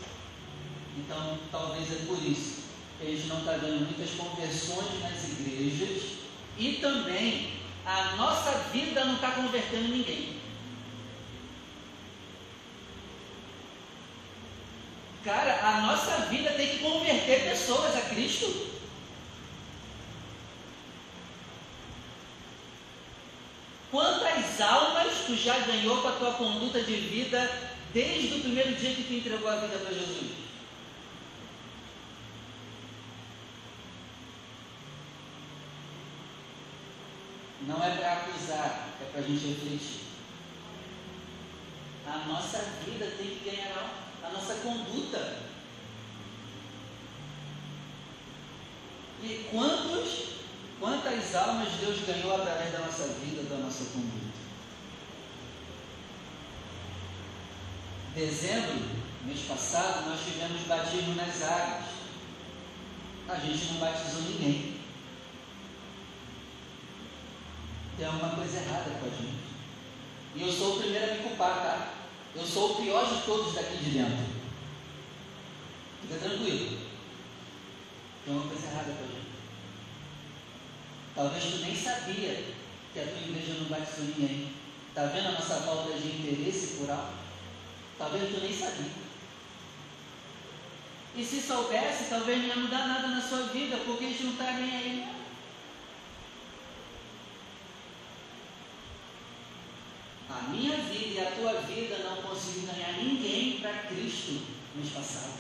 Então, 0.97 1.39
talvez 1.51 1.91
é 1.91 2.07
por 2.07 2.23
isso 2.23 2.63
que 2.99 3.07
a 3.07 3.11
gente 3.11 3.27
não 3.27 3.39
está 3.39 3.53
vendo 3.53 3.87
muitas 3.87 4.11
conversões 4.11 5.03
nas 5.03 5.25
igrejas 5.25 6.19
e 6.59 6.75
também 6.75 7.53
a 7.85 8.17
nossa 8.17 8.51
vida 8.73 9.05
não 9.05 9.15
está 9.15 9.33
convertendo 9.33 9.89
ninguém. 9.89 10.41
Cara, 15.25 15.67
a 15.67 15.81
nossa 15.83 16.27
vida 16.27 16.51
tem 16.51 16.69
que 16.69 16.79
converter 16.79 17.45
pessoas 17.45 17.97
a 17.97 18.03
Cristo. 18.03 18.73
Quantas 23.91 24.61
almas 24.61 25.13
tu 25.27 25.37
já 25.37 25.59
ganhou 25.59 26.01
com 26.03 26.09
a 26.09 26.13
tua 26.13 26.33
conduta 26.33 26.83
de 26.83 26.95
vida 26.95 27.51
desde 27.93 28.35
o 28.35 28.41
primeiro 28.41 28.75
dia 28.75 28.95
que 28.95 29.05
tu 29.05 29.13
entregou 29.13 29.49
a 29.49 29.57
vida 29.57 29.79
para 29.79 29.93
Jesus? 29.93 30.52
Não 37.67 37.83
é 37.83 37.97
para 37.97 38.13
acusar, 38.13 38.89
é 39.01 39.05
para 39.11 39.21
a 39.21 39.25
gente 39.25 39.47
refletir. 39.47 40.01
A 42.07 42.27
nossa 42.27 42.59
vida 42.85 43.07
tem 43.17 43.37
que 43.37 43.51
ganhar 43.51 44.03
a 44.23 44.31
nossa 44.31 44.55
conduta. 44.55 45.39
E 49.23 49.49
quantos, 49.51 50.41
quantas 50.81 51.35
almas 51.35 51.73
Deus 51.75 52.01
ganhou 52.05 52.35
através 52.35 52.73
da 52.73 52.81
nossa 52.81 53.07
vida, 53.21 53.43
da 53.45 53.57
nossa 53.57 53.85
conduta? 53.93 54.33
Dezembro, 58.15 58.91
mês 59.25 59.41
passado, 59.47 60.11
nós 60.11 60.21
tivemos 60.21 60.63
batismo 60.63 61.15
nas 61.15 61.43
águas. 61.43 61.85
A 63.29 63.37
gente 63.37 63.73
não 63.73 63.81
batizou 63.81 64.23
ninguém. 64.23 64.72
Tem 68.03 68.11
alguma 68.11 68.31
coisa 68.31 68.57
errada 68.57 68.91
com 68.99 69.07
a 69.07 69.11
gente. 69.11 69.45
E 70.35 70.43
eu 70.43 70.53
sou 70.53 70.75
o 70.75 70.81
primeiro 70.81 71.09
a 71.09 71.15
me 71.15 71.23
culpar, 71.23 71.55
tá? 71.63 71.95
Eu 72.35 72.45
sou 72.45 72.73
o 72.73 72.83
pior 72.83 73.07
de 73.07 73.23
todos 73.23 73.55
daqui 73.55 73.77
de 73.77 73.91
dentro. 73.91 74.27
Fica 76.03 76.19
tranquilo. 76.19 76.79
Tem 78.25 78.35
uma 78.35 78.49
coisa 78.49 78.67
errada 78.67 78.93
com 78.93 79.05
a 79.05 79.07
gente. 79.07 79.31
Talvez 81.15 81.45
tu 81.45 81.59
nem 81.59 81.77
sabia 81.77 82.45
que 82.93 82.99
a 82.99 83.05
tua 83.05 83.23
igreja 83.23 83.61
não 83.61 83.69
batizou 83.69 84.07
ninguém. 84.07 84.53
Está 84.89 85.05
vendo 85.05 85.29
a 85.29 85.33
nossa 85.33 85.61
falta 85.61 85.97
de 85.97 86.09
interesse 86.09 86.79
por 86.79 86.91
algo? 86.91 87.13
Talvez 87.99 88.35
tu 88.35 88.41
nem 88.41 88.53
sabia. 88.53 88.91
E 91.15 91.25
se 91.25 91.41
soubesse, 91.41 92.11
talvez 92.11 92.39
não 92.41 92.49
ia 92.49 92.57
mudar 92.57 92.89
nada 92.89 93.07
na 93.07 93.23
sua 93.23 93.45
vida, 93.45 93.77
porque 93.87 94.07
a 94.07 94.09
gente 94.09 94.25
não 94.25 94.33
está 94.33 94.55
nem 94.55 94.77
aí. 94.77 95.22
Minha 100.51 100.77
vida 100.77 101.21
e 101.21 101.27
a 101.27 101.31
tua 101.33 101.61
vida 101.63 101.99
não 101.99 102.17
conseguiu 102.23 102.69
ganhar 102.73 102.93
ninguém 102.93 103.61
para 103.61 103.73
Cristo 103.89 104.41
mês 104.75 104.91
passado. 104.91 105.33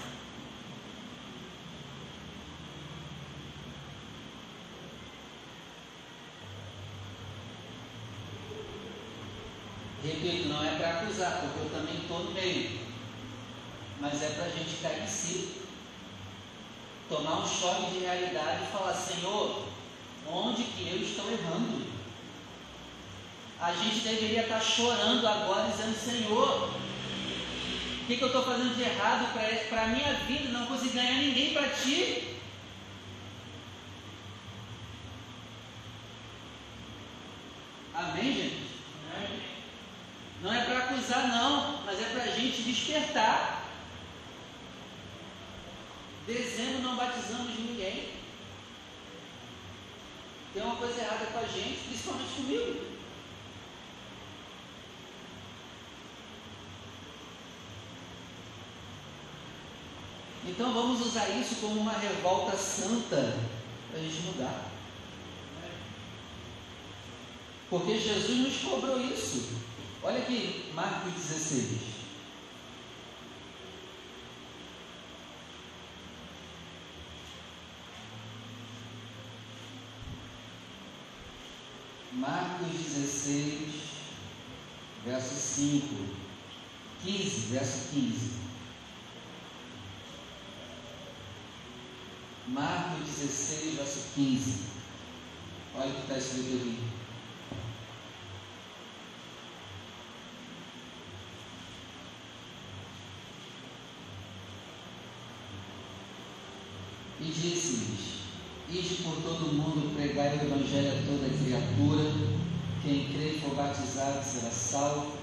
Repito, 10.04 10.48
não 10.48 10.64
é 10.64 10.76
para 10.76 10.98
acusar, 10.98 11.40
porque 11.40 11.60
eu 11.60 11.70
também 11.70 12.02
estou 12.02 12.24
no 12.24 12.32
meio. 12.32 12.80
Mas 14.00 14.20
é 14.20 14.30
para 14.30 14.46
a 14.46 14.48
gente 14.48 14.82
cair 14.82 15.04
em 15.04 15.06
si. 15.06 15.62
Tomar 17.08 17.44
um 17.44 17.46
choque 17.46 17.92
de 17.92 17.98
realidade 18.00 18.64
e 18.64 18.72
falar, 18.72 18.94
Senhor, 18.94 19.68
onde 20.26 20.64
que 20.64 20.88
eu 20.88 20.96
estou 21.02 21.30
errando? 21.30 21.91
A 23.62 23.72
gente 23.74 24.00
deveria 24.00 24.42
estar 24.42 24.60
chorando 24.60 25.24
agora, 25.24 25.70
dizendo, 25.70 25.94
Senhor, 25.94 26.68
o 26.68 28.06
que, 28.08 28.16
que 28.16 28.22
eu 28.22 28.26
estou 28.26 28.42
fazendo 28.42 28.74
de 28.74 28.82
errado 28.82 29.32
para 29.68 29.82
a 29.84 29.86
minha 29.86 30.14
vida? 30.14 30.48
Não 30.48 30.66
consigo 30.66 30.94
ganhar 30.94 31.14
ninguém 31.14 31.54
para 31.54 31.68
ti. 31.68 32.38
Amém, 37.94 38.34
gente? 38.34 38.72
Não 40.42 40.52
é 40.52 40.64
para 40.64 40.78
acusar, 40.78 41.28
não, 41.28 41.82
mas 41.84 42.02
é 42.02 42.06
para 42.06 42.24
a 42.24 42.34
gente 42.34 42.62
despertar. 42.62 43.62
Dezembro 46.26 46.82
não 46.82 46.96
batizamos 46.96 47.56
ninguém. 47.56 48.08
Tem 50.52 50.62
uma 50.64 50.74
coisa 50.74 51.00
errada 51.00 51.26
com 51.26 51.38
a 51.38 51.44
gente, 51.44 51.78
principalmente 51.86 52.32
comigo. 52.34 52.91
Então 60.52 60.74
vamos 60.74 61.00
usar 61.00 61.30
isso 61.30 61.56
como 61.62 61.80
uma 61.80 61.94
revolta 61.94 62.54
santa 62.58 63.38
para 63.90 63.98
a 63.98 64.02
gente 64.02 64.20
mudar. 64.26 64.70
Porque 67.70 67.98
Jesus 67.98 68.38
nos 68.38 68.58
cobrou 68.58 69.00
isso. 69.00 69.48
Olha 70.02 70.18
aqui, 70.18 70.70
Marcos 70.74 71.14
16. 71.14 71.80
Marcos 82.12 82.68
16, 82.68 83.68
verso 85.06 85.34
5. 85.34 86.22
15, 87.02 87.40
verso 87.46 87.88
15. 87.90 88.41
Marcos 92.52 93.08
16, 93.08 93.76
verso 93.76 94.00
15. 94.14 94.54
Olha 95.74 95.88
o 95.88 95.94
que 95.94 96.00
está 96.02 96.18
escrito 96.18 96.56
aqui. 96.56 96.78
E 107.20 107.24
disse-lhes: 107.24 108.22
Ide 108.68 109.02
por 109.02 109.22
todo 109.22 109.46
o 109.46 109.54
mundo, 109.54 109.94
pregai 109.96 110.36
o 110.36 110.42
Evangelho 110.42 110.90
a 110.90 111.06
toda 111.06 111.38
criatura. 111.42 112.32
Quem 112.82 113.12
crê 113.12 113.36
e 113.36 113.40
for 113.40 113.54
batizado 113.54 114.22
será 114.22 114.50
salvo, 114.50 115.16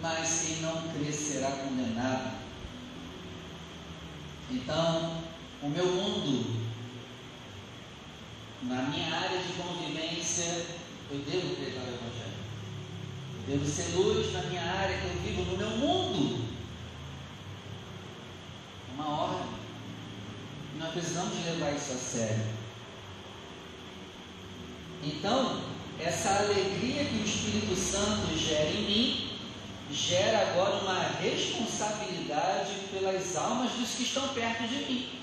mas 0.00 0.46
quem 0.46 0.62
não 0.62 0.88
crê 0.92 1.12
será 1.12 1.50
condenado. 1.50 2.38
Então, 4.50 5.21
o 5.62 5.68
meu 5.68 5.86
mundo, 5.86 6.62
na 8.62 8.82
minha 8.82 9.14
área 9.14 9.38
de 9.38 9.52
convivência, 9.52 10.66
eu 11.10 11.18
devo 11.18 11.54
pregar 11.56 11.84
o 11.84 11.88
Evangelho. 11.88 12.42
Eu 13.46 13.58
devo 13.58 13.70
ser 13.70 13.96
luz 13.96 14.32
na 14.32 14.42
minha 14.42 14.62
área 14.62 14.98
que 14.98 15.06
eu 15.06 15.22
vivo, 15.22 15.52
no 15.52 15.56
meu 15.56 15.70
mundo. 15.70 16.44
Uma 18.94 19.08
ordem 19.08 19.52
nós 20.78 20.92
precisamos 20.92 21.32
levar 21.44 21.72
isso 21.74 21.92
a 21.92 21.96
sério. 21.96 22.44
Então, 25.04 25.62
essa 26.00 26.30
alegria 26.30 27.04
que 27.04 27.16
o 27.16 27.24
Espírito 27.24 27.76
Santo 27.76 28.36
gera 28.36 28.70
em 28.70 28.84
mim, 28.84 29.38
gera 29.92 30.50
agora 30.50 30.82
uma 30.82 30.98
responsabilidade 31.20 32.72
pelas 32.90 33.36
almas 33.36 33.72
dos 33.72 33.90
que 33.90 34.02
estão 34.02 34.28
perto 34.28 34.66
de 34.66 34.76
mim. 34.76 35.21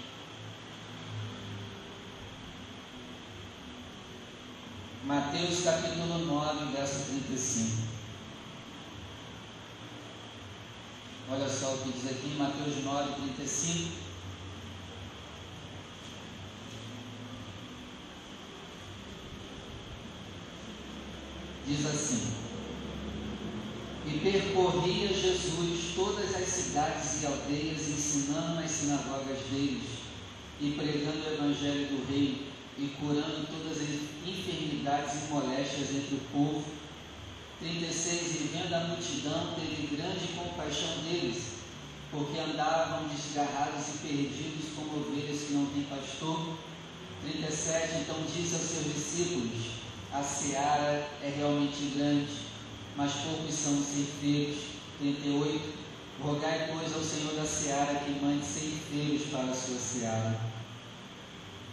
Mateus 5.10 5.62
capítulo 5.64 6.20
9, 6.20 6.72
verso 6.72 7.06
35. 7.06 7.82
Olha 11.32 11.50
só 11.50 11.74
o 11.74 11.78
que 11.80 11.94
diz 11.94 12.12
aqui, 12.12 12.36
Mateus 12.38 12.84
9, 12.84 13.14
35. 13.40 13.90
diz 21.66 21.86
assim: 21.88 22.32
E 24.06 24.20
percorria 24.20 25.08
Jesus 25.08 25.96
todas 25.96 26.36
as 26.36 26.48
cidades 26.48 27.24
e 27.24 27.26
aldeias, 27.26 27.90
ensinando 27.90 28.62
nas 28.62 28.70
sinagogas 28.70 29.40
deles, 29.50 29.90
e 30.62 30.70
pregando 30.78 31.26
o 31.26 31.34
evangelho 31.34 31.88
do 31.88 32.08
rei, 32.08 32.49
e 32.82 32.88
curando 33.00 33.46
todas 33.48 33.78
as 33.78 33.90
enfermidades 34.26 35.14
e 35.14 35.34
moléstias 35.34 35.90
entre 35.90 36.16
o 36.16 36.22
povo. 36.32 36.64
36 37.60 38.36
E 38.36 38.50
vendo 38.54 38.74
a 38.74 38.88
multidão, 38.88 39.54
teve 39.56 39.96
grande 39.98 40.28
compaixão 40.30 41.04
deles, 41.04 41.44
porque 42.10 42.40
andavam 42.40 43.10
desgarrados 43.10 43.86
e 43.90 44.08
perdidos 44.08 44.72
como 44.76 45.02
ovelhas 45.02 45.42
que 45.42 45.54
não 45.54 45.66
têm 45.66 45.84
pastor. 45.84 46.56
37 47.22 47.98
Então 47.98 48.24
disse 48.24 48.56
aos 48.56 48.64
seus 48.64 48.94
discípulos: 48.94 49.80
a 50.14 50.24
seara 50.24 51.08
é 51.22 51.34
realmente 51.38 51.92
grande, 51.96 52.32
mas 52.96 53.12
poucos 53.14 53.54
são 53.54 53.78
os 53.78 53.88
ceifeiros. 53.88 54.70
38. 55.00 55.80
Rogai, 56.22 56.70
pois, 56.74 56.94
ao 56.94 57.02
Senhor 57.02 57.34
da 57.36 57.46
seara 57.46 58.00
que 58.00 58.12
mande 58.20 58.46
ceifeiros 58.46 59.28
para 59.32 59.52
a 59.52 59.54
sua 59.54 59.78
seara. 59.78 60.59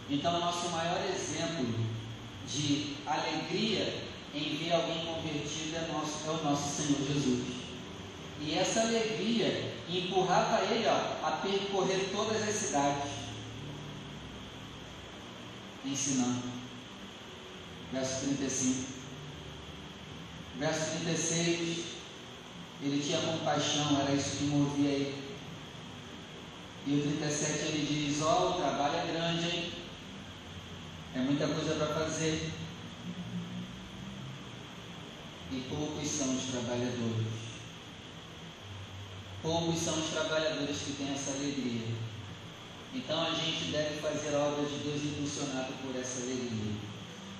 Então, 0.09 0.39
nosso 0.39 0.69
maior 0.69 1.01
exemplo 1.09 1.67
de 2.47 2.95
alegria 3.05 4.03
em 4.33 4.57
ver 4.57 4.73
alguém 4.73 5.05
convertido 5.05 5.75
é, 5.75 5.87
nosso, 5.91 6.27
é 6.27 6.31
o 6.31 6.43
nosso 6.43 6.81
Senhor 6.81 6.99
Jesus. 7.05 7.45
E 8.39 8.53
essa 8.57 8.81
alegria 8.81 9.73
empurrava 9.89 10.63
ele 10.63 10.85
ó, 10.87 11.27
a 11.27 11.31
percorrer 11.41 12.09
todas 12.11 12.47
as 12.47 12.55
cidades, 12.55 13.11
ensinando 15.83 16.57
verso 17.91 18.25
35. 18.25 18.97
Verso 20.59 20.91
36, 21.03 21.85
ele 22.81 23.01
tinha 23.01 23.21
compaixão, 23.21 23.99
era 24.01 24.11
isso 24.11 24.37
que 24.37 24.43
movia 24.45 24.89
ele. 24.89 25.27
E 26.85 26.95
o 26.95 27.01
37 27.01 27.65
ele 27.65 27.85
diz: 27.85 28.21
Ó, 28.21 28.25
oh, 28.25 28.49
o 28.51 28.53
trabalho 28.61 28.95
é 28.95 29.11
grande, 29.11 29.45
hein? 29.45 29.71
É 31.17 31.19
muita 31.19 31.47
coisa 31.47 31.73
para 31.73 31.95
fazer. 31.95 32.51
E 35.51 35.65
poucos 35.67 36.07
são 36.07 36.35
os 36.35 36.43
trabalhadores. 36.43 37.27
Poucos 39.41 39.79
são 39.79 39.97
os 39.97 40.11
trabalhadores 40.11 40.77
que 40.77 40.91
têm 40.91 41.11
essa 41.11 41.31
alegria. 41.31 41.87
Então 42.93 43.19
a 43.19 43.31
gente 43.31 43.71
deve 43.71 43.99
fazer 43.99 44.35
a 44.35 44.41
obra 44.41 44.63
de 44.65 44.77
Deus 44.77 45.03
impulsionado 45.05 45.73
por 45.81 45.99
essa 45.99 46.21
alegria. 46.21 46.75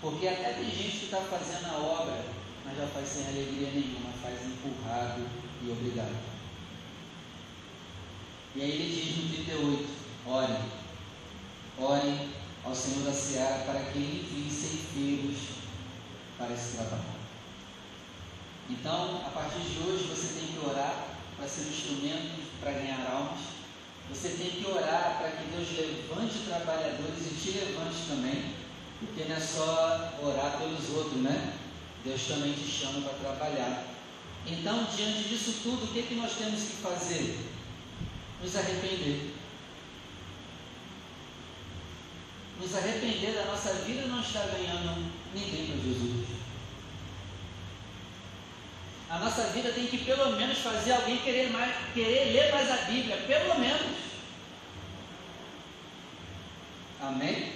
Porque 0.02 0.28
até 0.28 0.54
tem 0.54 0.72
gente 0.72 0.98
que 0.98 1.06
está 1.06 1.22
fazendo 1.22 1.68
a 1.68 1.78
obra, 1.78 2.26
mas 2.66 2.78
já 2.78 2.88
faz 2.88 3.08
sem 3.08 3.28
alegria 3.28 3.70
nenhuma, 3.70 4.12
faz 4.24 4.40
empurrado 4.44 5.22
e 5.64 5.70
obrigado. 5.70 6.18
E 8.56 8.62
aí 8.62 8.72
ele 8.72 8.96
diz 8.96 9.18
no 9.18 9.44
38, 9.46 9.88
ore, 10.26 10.58
ore 11.78 12.38
ao 12.68 12.76
Senhor 12.76 13.06
da 13.06 13.14
Seara 13.14 13.64
para 13.64 13.80
que 13.80 13.98
ele 13.98 14.28
envie 14.30 14.52
ceifeiros 14.52 15.38
para 16.38 16.54
esse 16.54 16.76
trabalho. 16.76 17.18
Então, 18.70 19.22
a 19.26 19.30
partir 19.30 19.62
de 19.62 19.80
hoje, 19.80 20.04
você 20.04 20.40
tem 20.40 20.48
que 20.48 20.66
orar 20.66 21.16
para 21.38 21.48
ser 21.48 21.62
um 21.62 21.70
instrumento 21.70 22.60
para 22.60 22.74
ganhar 22.74 23.10
almas. 23.10 23.40
Você 24.10 24.30
tem 24.30 24.52
que 24.52 24.70
orar 24.70 25.18
para 25.20 25.32
que 25.32 25.50
Deus 25.50 25.70
levante 25.78 26.40
trabalhadores 26.46 27.26
e 27.26 27.36
te 27.36 27.58
levante 27.58 27.98
também, 28.10 28.56
porque 29.00 29.24
não 29.30 29.36
é 29.38 29.40
só 29.40 30.14
orar 30.22 30.58
pelos 30.58 30.90
outros, 30.90 31.22
né? 31.22 31.54
Deus 32.04 32.22
também 32.28 32.52
te 32.52 32.68
chama 32.68 33.02
para 33.02 33.14
trabalhar. 33.14 33.86
Então, 34.46 34.88
diante 34.94 35.30
disso 35.30 35.62
tudo, 35.64 35.86
o 35.86 35.88
que, 35.88 36.04
que 36.04 36.16
nós 36.16 36.34
temos 36.34 36.62
que 36.62 36.76
fazer? 36.78 37.38
Nos 38.42 38.56
arrepender. 38.56 39.37
Nos 42.60 42.76
arrepender 42.76 43.34
da 43.34 43.46
nossa 43.46 43.74
vida 43.74 44.08
não 44.08 44.20
está 44.20 44.40
ganhando 44.42 45.12
ninguém 45.34 45.68
para 45.68 45.76
Jesus. 45.76 46.28
A 49.10 49.20
nossa 49.20 49.44
vida 49.48 49.72
tem 49.72 49.88
que 49.88 50.00
pelo 50.00 50.36
menos 50.36 50.58
fazer 50.58 50.92
alguém 50.92 51.18
querer, 51.20 51.50
mais, 51.52 51.74
querer 51.94 52.34
ler 52.34 52.52
mais 52.52 52.70
a 52.70 52.78
Bíblia, 52.86 53.18
pelo 53.18 53.60
menos. 53.60 53.98
Amém? 57.00 57.54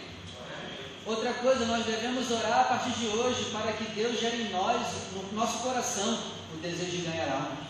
Outra 1.05 1.33
coisa, 1.33 1.65
nós 1.65 1.85
devemos 1.85 2.29
orar 2.31 2.61
a 2.61 2.63
partir 2.65 2.91
de 2.91 3.07
hoje 3.07 3.49
para 3.51 3.73
que 3.73 3.83
Deus 3.85 4.19
gere 4.19 4.43
em 4.43 4.49
nós, 4.49 4.85
no 5.13 5.33
nosso 5.33 5.57
coração, 5.59 6.23
o 6.53 6.57
desejo 6.57 6.91
de 6.91 6.97
ganhar 7.03 7.29
almas. 7.29 7.67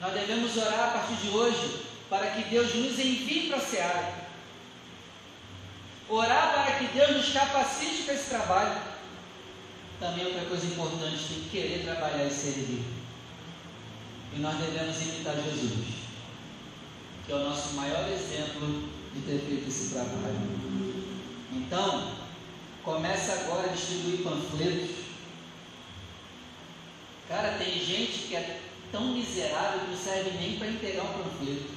Nós 0.00 0.12
devemos 0.12 0.56
orar 0.56 0.90
a 0.90 0.92
partir 0.98 1.14
de 1.14 1.30
hoje 1.30 1.86
para 2.10 2.30
que 2.32 2.42
Deus 2.50 2.74
nos 2.74 2.98
envie 2.98 3.48
para 3.48 3.56
a 3.56 3.60
seara. 3.60 4.21
Orar 6.12 6.52
para 6.52 6.72
que 6.72 6.92
Deus 6.92 7.12
nos 7.12 7.32
capacite 7.32 8.02
para 8.02 8.12
esse 8.12 8.28
trabalho. 8.28 8.82
Também 9.98 10.26
outra 10.26 10.44
coisa 10.44 10.66
importante, 10.66 11.24
tem 11.26 11.40
que 11.40 11.48
querer 11.48 11.84
trabalhar 11.84 12.26
e 12.26 12.30
servir. 12.30 12.84
E 14.36 14.38
nós 14.40 14.58
devemos 14.58 15.00
imitar 15.00 15.36
Jesus, 15.36 15.86
que 17.24 17.32
é 17.32 17.34
o 17.34 17.48
nosso 17.48 17.72
maior 17.76 18.06
exemplo 18.10 18.90
de 19.14 19.22
ter 19.22 19.38
feito 19.40 19.68
esse 19.68 19.94
trabalho. 19.94 20.36
Então, 21.50 22.12
começa 22.84 23.32
agora 23.32 23.70
a 23.70 23.72
distribuir 23.72 24.22
panfletos. 24.22 24.90
Cara, 27.26 27.56
tem 27.56 27.72
gente 27.72 28.28
que 28.28 28.36
é 28.36 28.60
tão 28.90 29.14
miserável 29.14 29.80
que 29.80 29.92
não 29.92 29.96
serve 29.96 30.32
nem 30.32 30.58
para 30.58 30.68
entregar 30.68 31.04
um 31.04 31.22
panfleto. 31.22 31.72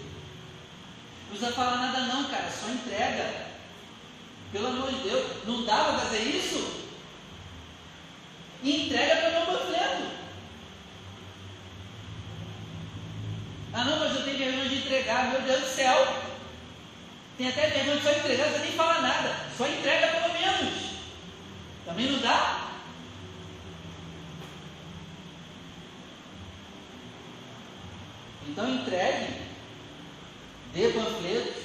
Não 1.23 1.29
precisa 1.29 1.53
falar 1.53 1.77
nada 1.77 2.13
não, 2.13 2.25
cara, 2.25 2.51
só 2.51 2.69
entrega. 2.69 3.44
Pelo 4.51 4.67
amor 4.67 4.91
de 4.91 5.09
Deus, 5.09 5.45
não 5.45 5.65
dá 5.65 5.83
para 5.83 5.99
fazer 5.99 6.19
isso? 6.19 6.85
e 8.65 8.87
entrega 8.87 9.15
para 9.17 9.29
o 9.29 9.31
meu 9.31 9.59
panfleto. 9.59 10.03
Ah 13.73 13.83
não, 13.83 13.99
mas 13.99 14.15
eu 14.15 14.23
tenho 14.23 14.37
vergonha 14.37 14.69
de 14.69 14.75
entregar, 14.77 15.29
meu 15.29 15.41
Deus 15.41 15.61
do 15.61 15.67
céu. 15.67 16.23
Tem 17.37 17.49
até 17.49 17.67
vergonha 17.67 17.97
de 17.97 18.03
só 18.03 18.11
entregar, 18.11 18.49
você 18.49 18.59
nem 18.59 18.71
fala 18.71 19.01
nada. 19.01 19.35
Só 19.55 19.67
entrega 19.67 20.07
pelo 20.07 20.33
menos. 20.33 20.73
Também 21.85 22.11
não 22.11 22.19
dá? 22.19 22.71
Então 28.47 28.69
entregue, 28.69 29.41
dê 30.73 30.89
panfletos, 30.89 31.64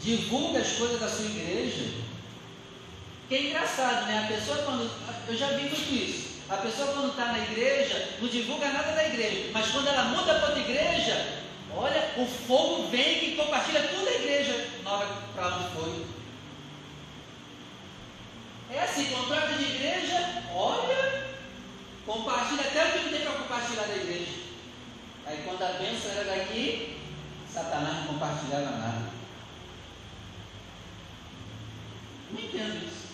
divulgue 0.00 0.58
as 0.58 0.72
coisas 0.72 1.00
da 1.00 1.08
sua 1.08 1.26
igreja. 1.26 2.00
Que 3.28 3.34
é 3.34 3.42
engraçado, 3.48 4.06
né? 4.06 4.24
A 4.24 4.32
pessoa 4.32 4.58
quando. 4.58 4.90
Eu 5.28 5.36
já 5.36 5.48
vi 5.48 5.62
muito 5.62 5.94
isso. 5.94 6.30
A 6.48 6.56
pessoa 6.56 6.92
quando 6.92 7.10
está 7.10 7.26
na 7.26 7.38
igreja 7.38 8.16
não 8.20 8.28
divulga 8.28 8.68
nada 8.68 8.92
da 8.92 9.06
igreja. 9.06 9.50
Mas 9.52 9.70
quando 9.70 9.86
ela 9.86 10.04
muda 10.04 10.34
para 10.34 10.48
outra 10.48 10.60
igreja, 10.60 11.42
olha, 11.72 12.10
o 12.16 12.26
fogo 12.26 12.88
vem 12.88 13.20
que 13.20 13.36
compartilha 13.36 13.82
toda 13.84 14.10
a 14.10 14.14
igreja 14.14 14.68
na 14.82 14.92
hora 14.92 15.08
para 15.34 15.46
onde 15.46 15.68
foi. 15.74 16.06
É 18.72 18.82
assim, 18.82 19.06
quando 19.06 19.28
troca 19.28 19.54
de 19.54 19.64
igreja, 19.64 20.42
olha, 20.54 21.24
compartilha 22.06 22.62
até 22.62 22.84
o 22.84 22.92
que 22.92 22.98
não 22.98 23.10
tem 23.10 23.20
para 23.20 23.32
compartilhar 23.32 23.82
da 23.82 23.96
igreja. 23.96 24.32
Aí 25.26 25.42
quando 25.44 25.62
a 25.62 25.78
bênção 25.78 26.10
era 26.10 26.24
daqui, 26.24 26.98
Satanás 27.52 27.96
não 27.96 28.14
compartilhava 28.14 28.76
nada. 28.76 29.09
Não 32.40 32.48
entendo 32.48 32.86
isso. 32.86 33.10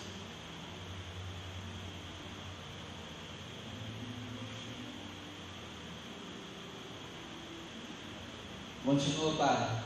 Continua, 8.85 9.33
Padre. 9.33 9.81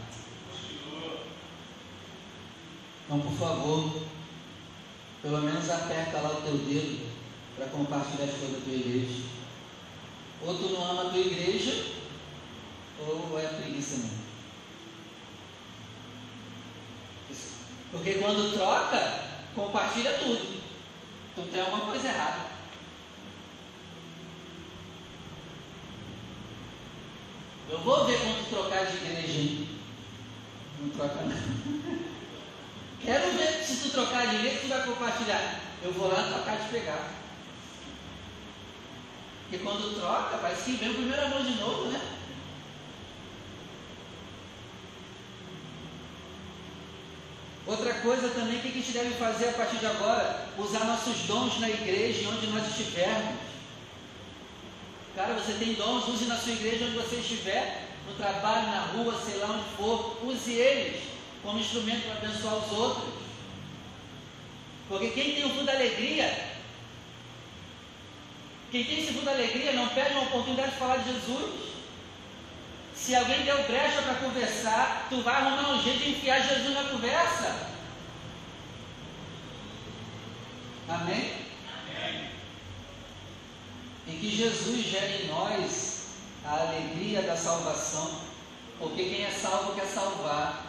Continua. 0.51 1.23
Então, 3.05 3.19
por 3.19 3.33
favor, 3.33 4.03
pelo 5.23 5.41
menos 5.41 5.69
aperta 5.69 6.21
lá 6.21 6.29
o 6.29 6.41
teu 6.41 6.57
dedo 6.59 7.09
para 7.55 7.65
compartilhar 7.67 8.25
as 8.25 8.37
coisas 8.37 8.59
da 8.59 8.63
tua 8.63 8.73
igreja. 8.73 9.23
Ou 10.45 10.55
tu 10.55 10.69
não 10.69 10.91
ama 10.91 11.07
a 11.07 11.09
tua 11.09 11.19
igreja, 11.19 11.93
ou 12.99 13.39
é 13.39 13.47
preguiça 13.47 13.97
mesmo. 13.97 14.21
Porque 17.91 18.13
quando 18.15 18.53
troca, 18.53 19.20
compartilha 19.55 20.13
tudo. 20.19 20.61
Então 21.31 21.47
tem 21.47 21.61
alguma 21.61 21.85
coisa 21.85 22.07
errada. 22.07 22.51
Eu 27.69 27.79
vou 27.79 28.05
ver 28.05 28.19
quando 28.19 28.49
trocar 28.49 28.85
de 28.85 28.97
igreja. 28.97 29.67
Não 30.79 30.89
troca 30.89 31.21
não. 31.21 32.01
Quero 33.01 33.31
ver 33.31 33.63
se 33.63 33.77
tu 33.77 33.89
trocar 33.91 34.27
de 34.27 34.35
igreja, 34.35 34.59
tu 34.61 34.67
vai 34.67 34.85
compartilhar. 34.85 35.61
Eu 35.81 35.91
vou 35.93 36.07
lá 36.07 36.23
trocar 36.23 36.57
de 36.57 36.69
pegar. 36.69 37.09
Porque 39.43 39.63
quando 39.63 39.99
troca, 39.99 40.37
parece 40.37 40.63
que 40.63 40.77
vem 40.77 40.91
o 40.91 40.95
primeiro 40.95 41.25
amor 41.25 41.43
de 41.43 41.55
novo, 41.59 41.89
né? 41.89 41.99
Outra 47.71 47.93
coisa 47.93 48.27
também 48.31 48.59
que 48.59 48.67
a 48.67 48.71
gente 48.71 48.91
deve 48.91 49.11
fazer 49.11 49.47
a 49.47 49.53
partir 49.53 49.77
de 49.77 49.85
agora, 49.85 50.45
usar 50.57 50.83
nossos 50.83 51.19
dons 51.19 51.57
na 51.61 51.69
igreja, 51.69 52.27
onde 52.27 52.47
nós 52.47 52.67
estivermos. 52.67 53.39
Cara, 55.15 55.35
você 55.35 55.53
tem 55.53 55.75
dons, 55.75 56.05
use 56.09 56.25
na 56.25 56.35
sua 56.35 56.51
igreja 56.51 56.83
onde 56.83 56.97
você 56.97 57.15
estiver, 57.15 57.87
no 58.05 58.13
trabalho, 58.15 58.67
na 58.67 58.81
rua, 58.87 59.17
sei 59.23 59.37
lá 59.37 59.51
onde 59.51 59.69
for, 59.77 60.19
use 60.21 60.51
eles 60.51 61.01
como 61.41 61.59
instrumento 61.59 62.03
para 62.03 62.27
abençoar 62.27 62.55
os 62.55 62.71
outros. 62.77 63.13
Porque 64.89 65.11
quem 65.11 65.35
tem 65.35 65.45
o 65.45 65.49
fruto 65.51 65.63
da 65.63 65.71
alegria, 65.71 66.49
quem 68.69 68.83
tem 68.83 68.99
esse 68.99 69.13
fruto 69.13 69.25
da 69.27 69.31
alegria 69.31 69.71
não 69.71 69.87
perde 69.87 70.15
uma 70.15 70.23
oportunidade 70.23 70.71
de 70.71 70.77
falar 70.77 70.97
de 70.97 71.13
Jesus. 71.13 71.71
Se 73.01 73.15
alguém 73.15 73.43
deu 73.43 73.63
brecha 73.63 74.01
para 74.03 74.15
conversar, 74.15 75.07
tu 75.09 75.21
vai 75.23 75.35
arrumar 75.35 75.71
um 75.71 75.81
jeito 75.81 76.03
de 76.03 76.11
enfiar 76.11 76.39
Jesus 76.39 76.73
na 76.75 76.83
conversa. 76.83 77.71
Amém? 80.87 81.41
e 84.07 84.17
que 84.17 84.35
Jesus 84.35 84.85
gere 84.85 85.23
em 85.23 85.27
nós 85.27 86.01
a 86.43 86.61
alegria 86.61 87.21
da 87.21 87.37
salvação, 87.37 88.19
porque 88.79 89.03
quem 89.03 89.23
é 89.23 89.31
salvo 89.31 89.73
quer 89.73 89.85
salvar. 89.85 90.65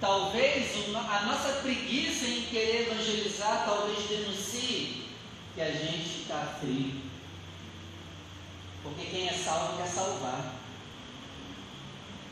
Talvez 0.00 0.74
a 0.94 1.22
nossa 1.24 1.60
preguiça 1.62 2.26
em 2.26 2.42
querer 2.42 2.90
evangelizar 2.90 3.64
talvez 3.64 4.06
denuncie 4.06 5.06
que 5.54 5.62
a 5.62 5.70
gente 5.70 6.22
está 6.22 6.58
frio. 6.60 7.00
Porque 8.82 9.06
quem 9.06 9.28
é 9.28 9.32
salvo 9.32 9.78
quer 9.78 9.88
salvar. 9.88 10.55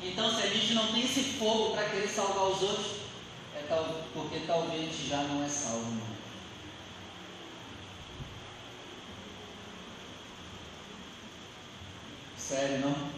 Então, 0.03 0.31
se 0.35 0.43
a 0.43 0.47
gente 0.47 0.75
não 0.75 0.93
tem 0.93 1.05
esse 1.05 1.23
fogo 1.39 1.75
para 1.75 1.89
querer 1.89 2.09
salvar 2.09 2.49
os 2.49 2.63
outros, 2.63 2.87
é 3.57 3.65
tal, 3.69 4.05
porque 4.13 4.41
talvez 4.47 4.93
já 5.09 5.23
não 5.23 5.45
é 5.45 5.49
salvo 5.49 5.91
mais. 5.93 6.15
Sério, 12.37 12.81
não? 12.81 13.15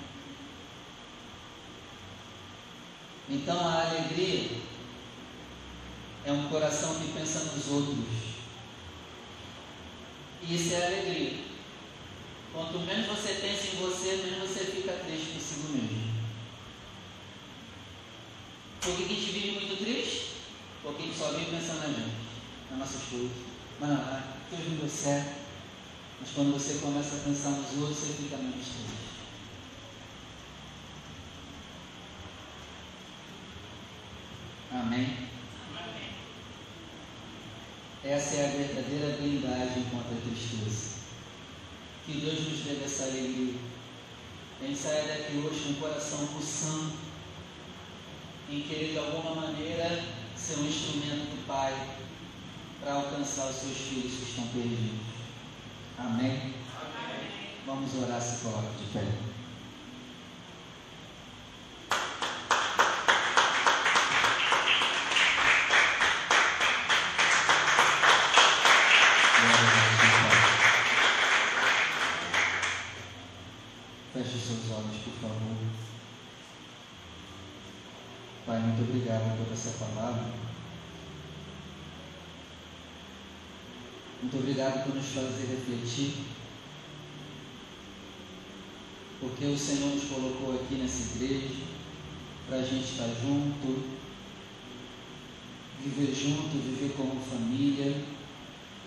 Então 3.28 3.58
a 3.58 3.88
alegria 3.88 4.50
é 6.24 6.30
um 6.30 6.48
coração 6.48 6.94
que 6.94 7.12
pensa 7.12 7.40
nos 7.40 7.68
outros. 7.68 7.96
Isso 10.48 10.74
é 10.74 10.86
alegria. 10.86 11.38
Quanto 12.52 12.78
menos 12.78 13.06
você 13.06 13.34
pensa 13.34 13.66
em 13.66 13.80
você, 13.80 14.16
menos 14.16 14.48
você 14.48 14.64
fica 14.64 14.92
triste 14.92 15.32
consigo 15.32 15.68
mesmo. 15.70 16.05
Por 18.80 18.96
que 18.96 19.04
a 19.04 19.08
gente 19.08 19.32
vive 19.32 19.50
muito 19.52 19.84
triste? 19.84 20.36
Porque 20.82 21.02
a 21.02 21.06
gente 21.06 21.18
só 21.18 21.32
vive 21.32 21.50
pensando 21.50 21.80
na 21.80 21.86
gente, 21.86 22.14
nas 22.70 22.78
nossas 22.78 23.02
coisas. 23.10 23.30
Mas 23.80 23.90
não, 23.90 23.96
ah, 23.96 24.36
Deus 24.50 24.68
não 24.68 24.76
deu 24.76 24.88
certo. 24.88 25.34
Mas 26.20 26.30
quando 26.34 26.52
você 26.52 26.74
começa 26.74 27.16
a 27.16 27.20
pensar 27.20 27.50
nos 27.50 27.82
outros, 27.82 27.98
você 27.98 28.12
fica 28.14 28.36
menos 28.36 28.66
triste. 28.66 29.06
Amém? 34.72 35.26
Essa 38.04 38.34
é 38.36 38.44
a 38.44 38.56
verdadeira 38.56 39.16
blindagem 39.16 39.84
contra 39.90 40.16
a 40.16 40.20
tristeza. 40.20 40.96
Que 42.04 42.12
Deus 42.12 42.48
nos 42.48 42.60
dê 42.60 42.84
essa 42.84 43.04
alegria. 43.04 43.54
A 44.60 44.64
gente 44.64 44.78
saia 44.78 45.08
daqui 45.08 45.38
hoje 45.38 45.64
com 45.64 45.70
o 45.72 45.76
coração 45.76 46.26
pulsando, 46.28 46.92
em 48.50 48.60
querer 48.62 48.92
de 48.92 48.98
alguma 48.98 49.34
maneira 49.34 50.04
ser 50.36 50.58
um 50.58 50.66
instrumento 50.66 51.30
do 51.30 51.46
Pai 51.46 51.74
para 52.80 52.94
alcançar 52.94 53.50
os 53.50 53.56
seus 53.56 53.76
filhos 53.76 54.12
que 54.12 54.30
estão 54.30 54.46
perdidos. 54.48 55.06
Amém? 55.98 56.30
Amém. 56.30 56.54
Vamos 57.66 57.94
orar 58.02 58.20
se 58.20 58.44
coloca 58.44 58.68
de 58.78 58.92
pé. 58.92 59.26
obrigado 79.06 79.36
por 79.36 79.52
essa 79.52 79.65
palavra. 79.78 80.32
Muito 84.22 84.36
obrigado 84.38 84.84
por 84.84 84.94
nos 84.94 85.06
fazer 85.06 85.46
refletir. 85.46 86.14
Porque 89.20 89.44
o 89.46 89.58
Senhor 89.58 89.94
nos 89.94 90.04
colocou 90.04 90.54
aqui 90.54 90.74
nessa 90.76 91.14
igreja 91.14 91.54
para 92.48 92.58
a 92.58 92.62
gente 92.62 92.84
estar 92.84 93.08
junto, 93.22 93.84
viver 95.82 96.14
junto, 96.14 96.50
viver 96.58 96.94
como 96.96 97.20
família. 97.20 98.02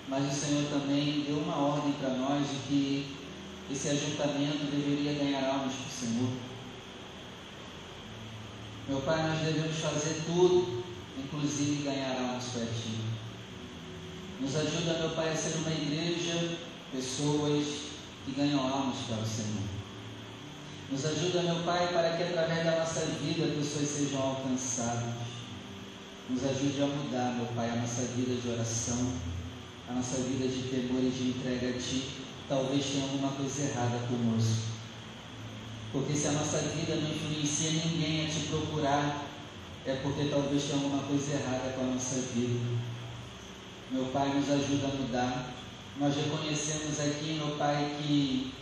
Mas 0.08 0.32
o 0.32 0.36
Senhor 0.36 0.64
também 0.70 1.22
deu 1.22 1.38
uma 1.38 1.56
ordem 1.56 1.94
para 1.94 2.16
nós 2.16 2.48
de 2.48 2.56
que 2.68 3.16
esse 3.72 3.90
ajuntamento 3.90 4.66
deveria 4.72 5.14
ganhar 5.14 5.48
almas 5.48 5.74
para 5.74 5.88
o 5.88 5.92
Senhor. 5.92 6.49
Meu 8.90 9.02
Pai, 9.02 9.22
nós 9.22 9.42
devemos 9.42 9.78
fazer 9.78 10.24
tudo, 10.26 10.84
inclusive 11.16 11.84
ganhar 11.84 12.20
almas 12.20 12.46
para 12.46 12.66
Ti. 12.66 12.98
Nos 14.42 14.56
ajuda, 14.56 14.98
meu 14.98 15.12
Pai, 15.12 15.32
a 15.32 15.36
ser 15.36 15.58
uma 15.58 15.70
igreja, 15.70 16.58
pessoas 16.92 17.66
que 18.26 18.32
ganham 18.36 18.60
almas 18.60 18.98
para 19.08 19.22
o 19.22 19.26
Senhor. 19.28 19.70
Nos 20.90 21.06
ajuda, 21.06 21.44
meu 21.44 21.64
Pai, 21.64 21.94
para 21.94 22.18
que 22.18 22.24
através 22.24 22.66
da 22.66 22.80
nossa 22.80 23.02
vida 23.22 23.56
pessoas 23.56 23.88
sejam 23.88 24.24
alcançadas. 24.24 25.14
Nos 26.28 26.44
ajude 26.46 26.82
a 26.82 26.88
mudar, 26.88 27.36
meu 27.36 27.46
Pai, 27.56 27.70
a 27.70 27.76
nossa 27.76 28.02
vida 28.16 28.42
de 28.42 28.50
oração, 28.50 29.14
a 29.88 29.94
nossa 29.94 30.18
vida 30.24 30.48
de 30.48 30.64
temor 30.64 31.04
e 31.04 31.12
de 31.12 31.30
entrega 31.30 31.78
a 31.78 31.80
Ti. 31.80 32.10
Talvez 32.48 32.86
tenha 32.86 33.04
alguma 33.04 33.34
coisa 33.34 33.62
errada 33.62 34.00
conosco. 34.08 34.69
Porque 35.92 36.14
se 36.14 36.28
a 36.28 36.32
nossa 36.34 36.58
vida 36.60 36.96
não 36.96 37.10
influencia 37.10 37.72
ninguém 37.72 38.26
a 38.26 38.30
te 38.30 38.48
procurar, 38.48 39.26
é 39.86 39.96
porque 40.04 40.26
talvez 40.26 40.64
tenha 40.64 40.76
alguma 40.76 41.02
coisa 41.04 41.34
errada 41.34 41.74
com 41.74 41.82
a 41.82 41.94
nossa 41.94 42.16
vida. 42.34 42.60
Meu 43.92 44.06
Pai 44.06 44.30
nos 44.30 44.50
ajuda 44.50 44.88
a 44.88 44.96
mudar. 44.96 45.54
Nós 45.98 46.16
reconhecemos 46.16 47.00
aqui, 47.00 47.34
meu 47.34 47.58
Pai, 47.58 47.98
que 47.98 48.54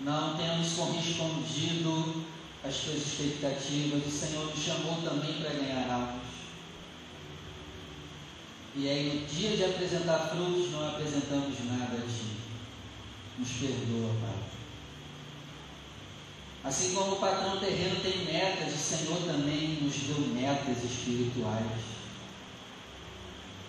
não 0.00 0.36
temos 0.36 0.72
correspondido 0.72 2.24
às 2.64 2.76
tuas 2.78 2.96
expectativas. 2.96 4.04
O 4.04 4.10
Senhor 4.10 4.46
nos 4.46 4.58
chamou 4.58 5.00
também 5.02 5.34
para 5.34 5.50
ganhar 5.50 5.88
almas. 5.88 6.26
E 8.74 8.88
aí, 8.88 9.20
no 9.20 9.26
dia 9.26 9.56
de 9.56 9.64
apresentar 9.64 10.30
frutos, 10.30 10.72
não 10.72 10.88
apresentamos 10.88 11.56
nada 11.66 11.98
a 11.98 12.00
Ti. 12.00 12.36
Nos 13.38 13.48
perdoa, 13.48 14.14
Pai. 14.20 14.61
Assim 16.64 16.94
como 16.94 17.12
o 17.12 17.16
patrão 17.16 17.58
terreno 17.58 17.96
tem 18.00 18.24
metas, 18.24 18.72
o 18.72 18.78
Senhor 18.78 19.18
também 19.26 19.78
nos 19.82 19.94
deu 19.94 20.20
metas 20.28 20.84
espirituais. 20.84 21.66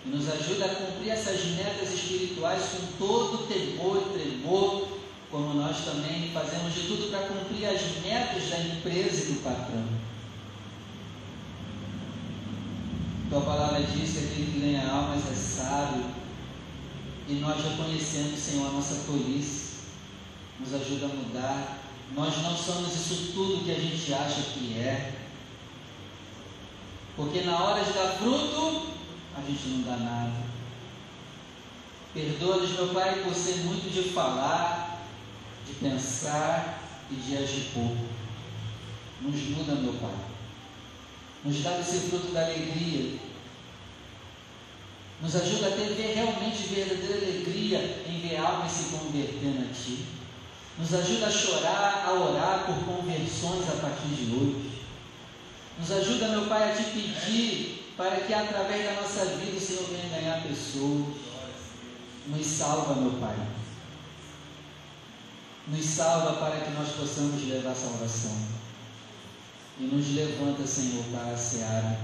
E 0.06 0.10
nos 0.10 0.28
ajuda 0.28 0.66
a 0.66 0.74
cumprir 0.76 1.10
essas 1.10 1.44
metas 1.56 1.92
espirituais 1.92 2.62
com 2.70 3.04
todo 3.04 3.48
temor 3.48 4.00
e 4.00 4.18
tremor, 4.18 4.88
como 5.28 5.54
nós 5.54 5.84
também 5.84 6.30
fazemos 6.32 6.72
de 6.72 6.82
tudo 6.82 7.10
para 7.10 7.26
cumprir 7.26 7.66
as 7.66 7.80
metas 8.02 8.48
da 8.50 8.60
empresa 8.60 9.24
e 9.24 9.32
do 9.32 9.42
patrão. 9.42 9.88
Tua 13.28 13.40
palavra 13.40 13.82
diz 13.82 14.12
que 14.12 14.18
aquele 14.18 14.52
que 14.52 14.60
ganha 14.60 14.88
almas 14.88 15.28
é 15.28 15.34
sábio, 15.34 16.04
e 17.26 17.32
nós 17.34 17.56
reconhecemos, 17.64 18.38
Senhor, 18.38 18.68
a 18.68 18.72
nossa 18.72 19.02
tolice, 19.06 19.78
nos 20.60 20.72
ajuda 20.74 21.06
a 21.06 21.08
mudar 21.08 21.83
nós 22.12 22.36
não 22.42 22.56
somos 22.56 22.94
isso 22.94 23.32
tudo 23.32 23.64
que 23.64 23.70
a 23.70 23.80
gente 23.80 24.12
acha 24.12 24.42
que 24.52 24.78
é. 24.78 25.14
Porque 27.16 27.42
na 27.42 27.62
hora 27.62 27.84
de 27.84 27.92
dar 27.92 28.16
fruto, 28.18 28.88
a 29.36 29.40
gente 29.40 29.68
não 29.68 29.82
dá 29.82 29.96
nada. 29.96 30.32
Perdoa-nos, 32.12 32.70
meu 32.70 32.88
Pai, 32.88 33.22
por 33.22 33.34
ser 33.34 33.64
muito 33.64 33.92
de 33.92 34.10
falar, 34.10 35.02
de 35.66 35.74
pensar 35.74 36.80
e 37.10 37.14
de 37.14 37.36
agir 37.36 37.70
pouco. 37.74 38.06
Nos 39.20 39.40
muda, 39.48 39.74
meu 39.74 39.94
Pai. 39.94 40.14
Nos 41.44 41.62
dá 41.62 41.78
esse 41.80 42.08
fruto 42.08 42.32
da 42.32 42.44
alegria. 42.44 43.18
Nos 45.20 45.36
ajuda 45.36 45.68
a 45.68 45.70
ter 45.70 46.14
realmente 46.14 46.68
verdadeira 46.68 47.16
alegria 47.16 48.04
em 48.08 48.20
ver 48.20 48.36
almas 48.36 48.70
se 48.70 48.96
convertendo 48.96 49.68
a 49.68 49.72
Ti. 49.72 50.13
Nos 50.76 50.92
ajuda 50.92 51.26
a 51.26 51.30
chorar, 51.30 52.04
a 52.04 52.12
orar 52.12 52.66
por 52.66 52.74
conversões 52.84 53.68
a 53.68 53.80
partir 53.80 54.08
de 54.08 54.34
hoje. 54.34 54.82
Nos 55.78 55.90
ajuda, 55.90 56.28
meu 56.28 56.46
Pai, 56.46 56.70
a 56.70 56.74
te 56.74 56.82
pedir 56.90 57.92
para 57.96 58.16
que 58.16 58.34
através 58.34 58.84
da 58.84 59.00
nossa 59.00 59.24
vida 59.36 59.56
o 59.56 59.60
Senhor 59.60 59.84
venha 59.84 60.08
ganhar 60.08 60.42
pessoas. 60.42 61.14
Nos 62.26 62.46
salva, 62.46 62.94
meu 63.00 63.12
Pai. 63.20 63.36
Nos 65.68 65.84
salva 65.84 66.40
para 66.40 66.60
que 66.60 66.70
nós 66.72 66.88
possamos 66.88 67.48
levar 67.48 67.74
salvação. 67.74 68.36
E 69.78 69.84
nos 69.84 70.12
levanta, 70.12 70.66
Senhor, 70.66 71.04
para 71.12 71.34
a 71.34 71.36
seara. 71.36 72.00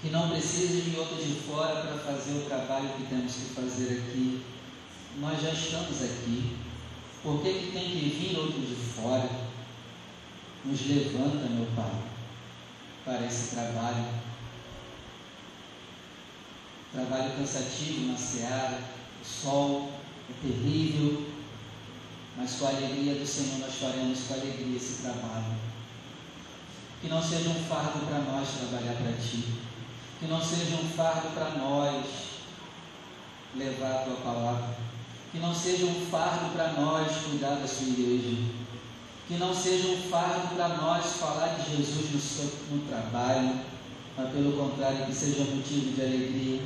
Que 0.00 0.10
não 0.10 0.30
precise 0.30 0.82
de 0.82 0.96
outro 0.96 1.16
de 1.16 1.34
fora 1.40 1.80
para 1.80 1.98
fazer 1.98 2.32
o 2.32 2.46
trabalho 2.46 2.90
que 2.90 3.06
temos 3.06 3.32
que 3.32 3.54
fazer 3.54 4.04
aqui 4.04 4.53
nós 5.20 5.40
já 5.40 5.50
estamos 5.50 6.02
aqui. 6.02 6.56
Por 7.22 7.40
que, 7.40 7.52
que 7.52 7.72
tem 7.72 7.90
que 7.90 8.08
vir 8.08 8.38
outro 8.38 8.60
de 8.60 8.74
fora? 8.74 9.28
Nos 10.64 10.86
levanta, 10.86 11.48
meu 11.48 11.66
Pai, 11.76 11.92
para 13.04 13.26
esse 13.26 13.54
trabalho. 13.54 14.06
Trabalho 16.92 17.36
cansativo 17.36 18.06
na 18.06 18.16
seara, 18.16 18.80
o 19.20 19.24
sol 19.24 19.92
é 20.30 20.46
terrível, 20.46 21.26
mas 22.36 22.54
com 22.54 22.66
a 22.66 22.70
alegria 22.70 23.14
do 23.14 23.26
Senhor 23.26 23.58
nós 23.58 23.74
faremos 23.74 24.20
com 24.28 24.34
alegria 24.34 24.76
esse 24.76 25.02
trabalho. 25.02 25.56
Que 27.00 27.08
não 27.08 27.22
seja 27.22 27.50
um 27.50 27.64
fardo 27.64 28.06
para 28.06 28.20
nós 28.20 28.48
trabalhar 28.48 28.94
para 28.94 29.12
Ti. 29.12 29.44
Que 30.18 30.26
não 30.26 30.42
seja 30.42 30.76
um 30.76 30.88
fardo 30.88 31.34
para 31.34 31.50
nós 31.58 32.06
levar 33.56 33.92
a 33.92 34.04
Tua 34.04 34.16
palavra. 34.16 34.93
Que 35.34 35.40
não 35.40 35.52
seja 35.52 35.86
um 35.86 36.06
fardo 36.06 36.52
para 36.52 36.74
nós 36.74 37.10
cuidar 37.28 37.56
da 37.56 37.66
Sua 37.66 37.88
igreja. 37.88 38.36
Que 39.26 39.34
não 39.34 39.52
seja 39.52 39.88
um 39.88 40.08
fardo 40.08 40.54
para 40.54 40.68
nós 40.68 41.04
falar 41.16 41.58
de 41.58 41.76
Jesus 41.76 42.12
no, 42.12 42.20
seu, 42.20 42.52
no 42.70 42.86
trabalho, 42.86 43.58
mas 44.16 44.30
pelo 44.30 44.52
contrário, 44.52 45.06
que 45.06 45.12
seja 45.12 45.42
motivo 45.42 45.92
de 45.92 46.00
alegria. 46.00 46.60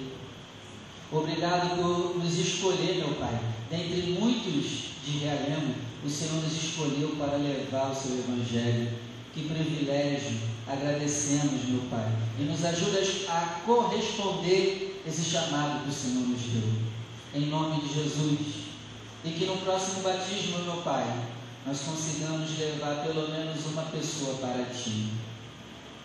Obrigado 1.11 1.77
por 1.77 2.23
nos 2.23 2.39
escolher, 2.39 2.97
meu 2.97 3.15
Pai. 3.15 3.41
Dentre 3.71 4.19
muitos 4.21 4.91
de 5.03 5.19
Realengo, 5.21 5.75
o 6.05 6.11
Senhor 6.11 6.43
nos 6.43 6.53
escolheu 6.53 7.17
para 7.19 7.39
levar 7.39 7.91
o 7.91 7.95
seu 7.95 8.19
Evangelho. 8.19 8.91
Que 9.33 9.49
privilégio! 9.49 10.39
Agradecemos, 10.67 11.65
meu 11.67 11.81
Pai. 11.89 12.13
E 12.39 12.43
nos 12.43 12.63
ajuda 12.63 13.01
a 13.31 13.63
corresponder 13.65 15.03
esse 15.07 15.25
chamado 15.25 15.85
que 15.85 15.89
o 15.89 15.93
Senhor 15.93 16.29
nos 16.29 16.43
deu. 16.43 16.98
Em 17.35 17.47
nome 17.47 17.81
de 17.83 17.95
Jesus. 17.95 18.69
E 19.25 19.31
que 19.31 19.47
no 19.47 19.59
próximo 19.59 20.03
batismo, 20.03 20.61
meu 20.61 20.83
Pai, 20.83 21.05
nós 21.67 21.81
consigamos 21.81 22.59
levar 22.59 23.05
pelo 23.05 23.29
menos 23.29 23.67
uma 23.67 23.83
pessoa 23.83 24.35
para 24.37 24.65
Ti. 24.67 25.13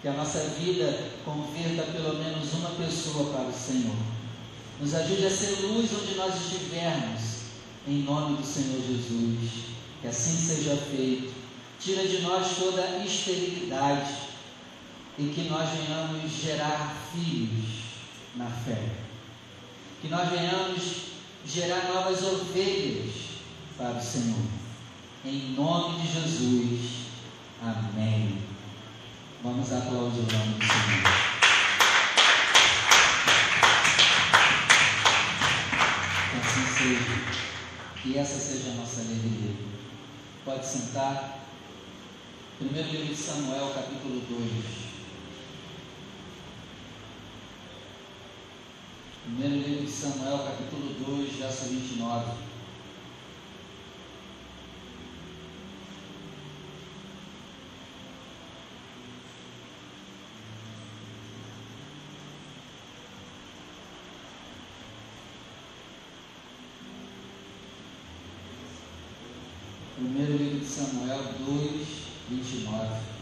Que 0.02 0.08
a 0.10 0.14
nossa 0.14 0.40
vida 0.60 1.12
converta 1.24 1.84
pelo 1.92 2.16
menos 2.16 2.54
uma 2.54 2.70
pessoa 2.72 3.32
para 3.32 3.48
o 3.48 3.54
Senhor. 3.54 3.96
Nos 4.82 4.94
ajude 4.94 5.26
a 5.26 5.32
ser 5.32 5.62
luz 5.62 5.90
onde 5.94 6.16
nós 6.16 6.36
estivermos. 6.36 7.22
Em 7.88 8.04
nome 8.04 8.38
do 8.38 8.46
Senhor 8.46 8.82
Jesus. 8.82 9.74
Que 10.02 10.08
assim 10.08 10.36
seja 10.36 10.76
feito. 10.76 11.34
Tira 11.80 12.06
de 12.08 12.22
nós 12.22 12.58
toda 12.58 13.04
esterilidade 13.04 14.24
e 15.18 15.24
que 15.28 15.50
nós 15.50 15.70
venhamos 15.70 16.32
gerar 16.32 16.96
filhos 17.14 17.84
na 18.36 18.50
fé. 18.50 18.82
Que 20.02 20.08
nós 20.08 20.30
venhamos 20.30 21.13
gerar 21.46 21.94
novas 21.94 22.24
ovelhas 22.24 23.12
para 23.78 23.98
o 23.98 24.02
Senhor. 24.02 24.46
Em 25.26 25.54
nome 25.54 26.02
de 26.02 26.14
Jesus. 26.14 26.92
Amém. 27.62 28.40
Vamos 29.44 29.72
aplaudir 29.72 30.20
o 30.20 30.38
nome 30.38 30.54
do 30.54 30.66
Senhor. 30.66 31.04
Que 36.32 36.38
assim 36.40 36.66
seja. 36.78 37.34
Que 38.02 38.18
essa 38.18 38.40
seja 38.40 38.72
a 38.72 38.76
nossa 38.76 39.02
alegria. 39.02 39.56
Pode 40.46 40.66
sentar. 40.66 41.40
Primeiro 42.58 42.90
livro 42.90 43.08
de 43.08 43.16
Samuel, 43.16 43.74
capítulo 43.74 44.22
2. 44.30 44.93
Primeiro 49.24 49.56
livro 49.56 49.86
de 49.86 49.90
Samuel, 49.90 50.40
capítulo 50.40 50.94
2, 51.18 51.34
verso 51.38 51.70
29. 51.70 52.32
Primeiro 69.96 70.34
livro 70.34 70.60
de 70.60 70.66
Samuel 70.66 71.24
2, 71.46 71.88
29. 72.30 73.14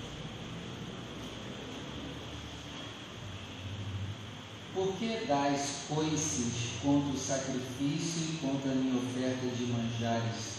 Por 4.73 4.90
que 5.01 5.25
dais 5.25 5.77
coices 5.89 6.73
contra 6.83 7.09
o 7.11 7.17
sacrifício 7.17 8.21
e 8.21 8.37
contra 8.39 8.71
a 8.71 8.75
minha 8.75 9.01
oferta 9.01 9.47
de 9.47 9.65
manjares, 9.65 10.57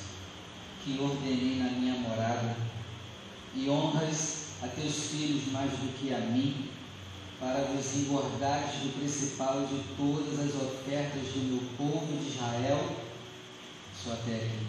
que 0.83 0.99
ordenei 0.99 1.61
na 1.63 1.71
minha 1.71 1.95
morada, 2.01 2.57
e 3.55 3.71
honras 3.71 4.47
a 4.61 4.67
teus 4.67 5.11
filhos 5.11 5.53
mais 5.53 5.71
do 5.71 5.97
que 5.97 6.13
a 6.13 6.19
mim, 6.19 6.69
para 7.39 7.67
vos 7.67 7.95
engordares 7.95 8.81
do 8.81 8.99
principal 8.99 9.65
de 9.65 9.81
todas 9.97 10.41
as 10.41 10.61
ofertas 10.61 11.23
do 11.35 11.49
meu 11.49 11.63
povo 11.77 12.19
de 12.19 12.31
Israel? 12.31 12.97
Só 13.95 14.13
até 14.13 14.35
aqui. 14.35 14.67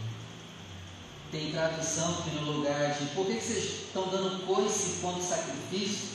Tem 1.32 1.52
tradução 1.52 2.22
que 2.22 2.30
no 2.30 2.52
lugar 2.52 2.94
de 2.94 3.08
por 3.16 3.26
que, 3.26 3.42
vocês 3.42 3.86
estão 3.88 4.08
dando 4.10 4.46
coice 4.46 5.00
contra 5.02 5.20
o 5.20 5.26
sacrifício? 5.26 6.13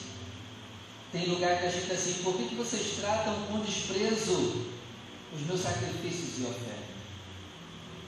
Tem 1.11 1.27
lugar 1.27 1.59
que 1.59 1.67
a 1.67 1.71
gente 1.71 1.91
assim, 1.91 2.23
por 2.23 2.37
que, 2.37 2.49
que 2.49 2.55
vocês 2.55 2.97
tratam 3.01 3.35
com 3.47 3.61
desprezo 3.61 4.67
os 5.33 5.41
meus 5.47 5.61
sacrifícios 5.61 6.39
e 6.39 6.43
ofertas? 6.43 6.79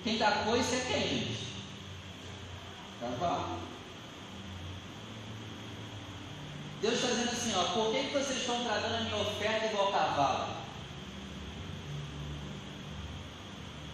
Quem 0.04 0.18
dá 0.18 0.44
coice 0.44 0.74
é 0.74 0.86
quem, 0.92 1.08
gente? 1.08 1.46
Cavalo. 3.00 3.58
Deus 6.82 6.94
está 6.94 7.08
dizendo 7.08 7.32
assim, 7.32 7.52
ó, 7.56 7.64
por 7.74 7.92
que, 7.92 8.04
que 8.04 8.12
vocês 8.12 8.40
estão 8.40 8.64
tratando 8.64 8.94
a 8.94 9.00
minha 9.00 9.16
oferta 9.16 9.66
igual 9.66 9.92
cavalo? 9.92 10.56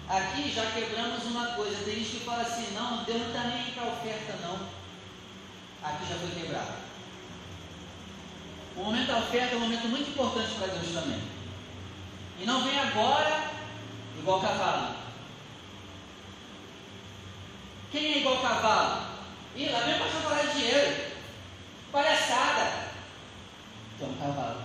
Aqui 0.09 0.53
já 0.53 0.71
quebramos 0.71 1.25
uma 1.25 1.47
coisa. 1.55 1.85
Tem 1.85 1.97
gente 1.97 2.11
que 2.11 2.25
fala 2.25 2.43
assim, 2.43 2.73
não, 2.75 3.03
Deus 3.05 3.21
não 3.21 3.29
está 3.29 3.45
nem 3.45 3.73
para 3.73 3.87
oferta, 3.87 4.37
não. 4.43 4.69
Aqui 5.83 6.09
já 6.09 6.17
foi 6.17 6.31
quebrado. 6.31 6.86
O 8.77 8.85
momento 8.85 9.07
da 9.07 9.19
oferta 9.19 9.55
é 9.55 9.59
um 9.59 9.61
momento 9.61 9.89
muito 9.89 10.11
importante 10.11 10.55
para 10.55 10.67
Deus 10.69 10.93
também. 10.93 11.21
E 12.39 12.45
não 12.45 12.63
vem 12.65 12.79
agora 12.79 13.51
igual 14.19 14.41
cavalo. 14.41 14.97
Quem 17.91 18.13
é 18.13 18.19
igual 18.19 18.43
cavalo? 18.43 19.07
Ih, 19.57 19.71
lá 19.71 19.81
vem 19.81 19.99
para 19.99 20.07
falar 20.07 20.43
de 20.43 20.59
dinheiro. 20.59 21.13
Palhaçada. 21.91 22.91
Então, 23.95 24.15
cavalo. 24.21 24.63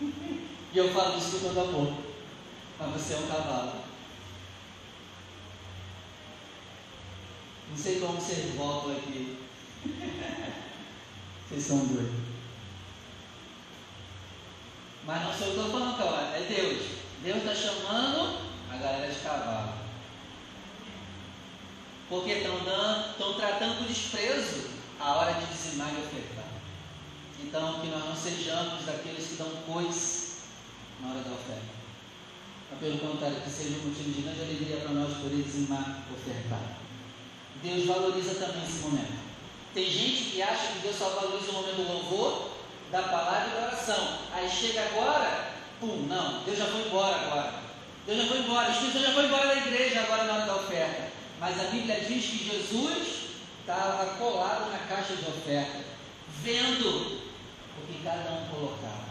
E 0.70 0.76
eu 0.76 0.92
falo 0.92 1.16
isso 1.16 1.38
com 1.38 1.48
todo 1.48 1.60
amor 1.60 2.08
mas 2.78 2.92
você 2.92 3.14
é 3.14 3.16
um 3.18 3.26
cavalo. 3.26 3.72
Não 7.70 7.76
sei 7.76 7.98
como 8.00 8.20
vocês 8.20 8.54
voltam 8.54 8.92
aqui. 8.92 9.38
vocês 11.48 11.64
são 11.64 11.78
doidos. 11.86 12.28
Mas 15.06 15.22
não 15.22 15.32
sou 15.32 15.46
eu 15.46 15.52
que 15.54 15.60
estou 15.60 15.72
falando, 15.72 15.96
cara. 15.96 16.36
É 16.36 16.46
Deus. 16.48 16.86
Deus 17.22 17.38
está 17.38 17.54
chamando 17.54 18.38
a 18.70 18.76
galera 18.76 19.12
de 19.12 19.20
cavalo. 19.20 19.72
Porque 22.08 22.30
estão 22.32 23.34
tratando 23.34 23.78
com 23.78 23.84
desprezo 23.84 24.68
a 25.00 25.12
hora 25.12 25.32
de 25.34 25.46
dizimar 25.46 25.92
e 25.94 25.98
ofertar. 25.98 26.44
Então, 27.40 27.80
que 27.80 27.86
nós 27.86 28.04
não 28.04 28.16
sejamos 28.16 28.84
daqueles 28.84 29.26
que 29.28 29.36
dão 29.36 29.50
coisa 29.66 30.28
na 31.00 31.10
hora 31.10 31.20
da 31.20 31.30
oferta 31.30 31.78
mas 32.70 32.80
pelo 32.80 32.98
contrário, 32.98 33.40
que 33.40 33.50
seja 33.50 33.78
um 33.78 33.88
motivo 33.88 34.10
de 34.10 34.22
grande 34.22 34.40
alegria 34.40 34.76
para 34.76 34.92
nós 34.92 35.16
poder 35.18 35.42
dizimar, 35.42 36.02
ofertar. 36.12 36.78
Deus 37.62 37.86
valoriza 37.86 38.34
também 38.34 38.62
esse 38.64 38.80
momento. 38.80 39.27
Tem 39.78 39.88
gente 39.88 40.24
que 40.32 40.42
acha 40.42 40.72
que 40.72 40.80
Deus 40.80 40.96
só 40.96 41.08
valoriza 41.10 41.52
o 41.52 41.54
momento 41.54 41.76
do 41.76 41.92
louvor, 41.92 42.50
da 42.90 43.00
palavra 43.00 43.46
e 43.46 43.50
da 43.52 43.66
oração. 43.68 44.18
Aí 44.32 44.50
chega 44.50 44.80
agora, 44.86 45.52
pum, 45.78 46.04
não, 46.08 46.42
Deus 46.42 46.58
já 46.58 46.66
foi 46.66 46.80
embora 46.80 47.14
agora. 47.14 47.54
Deus 48.04 48.18
já 48.18 48.26
foi 48.26 48.38
embora, 48.38 48.68
o 48.70 48.72
Espírito 48.72 48.98
já 48.98 49.12
foi 49.12 49.26
embora 49.26 49.46
da 49.46 49.54
igreja 49.54 50.00
agora 50.00 50.24
na 50.24 50.34
hora 50.34 50.46
da 50.46 50.56
oferta. 50.56 51.12
Mas 51.38 51.60
a 51.60 51.70
Bíblia 51.70 51.94
diz 52.00 52.24
que 52.24 52.50
Jesus 52.50 53.36
estava 53.60 54.16
colado 54.16 54.68
na 54.72 54.78
caixa 54.78 55.14
de 55.14 55.30
oferta, 55.30 55.84
vendo 56.42 57.20
o 57.80 57.86
que 57.86 58.02
cada 58.02 58.32
um 58.32 58.48
colocava. 58.48 59.06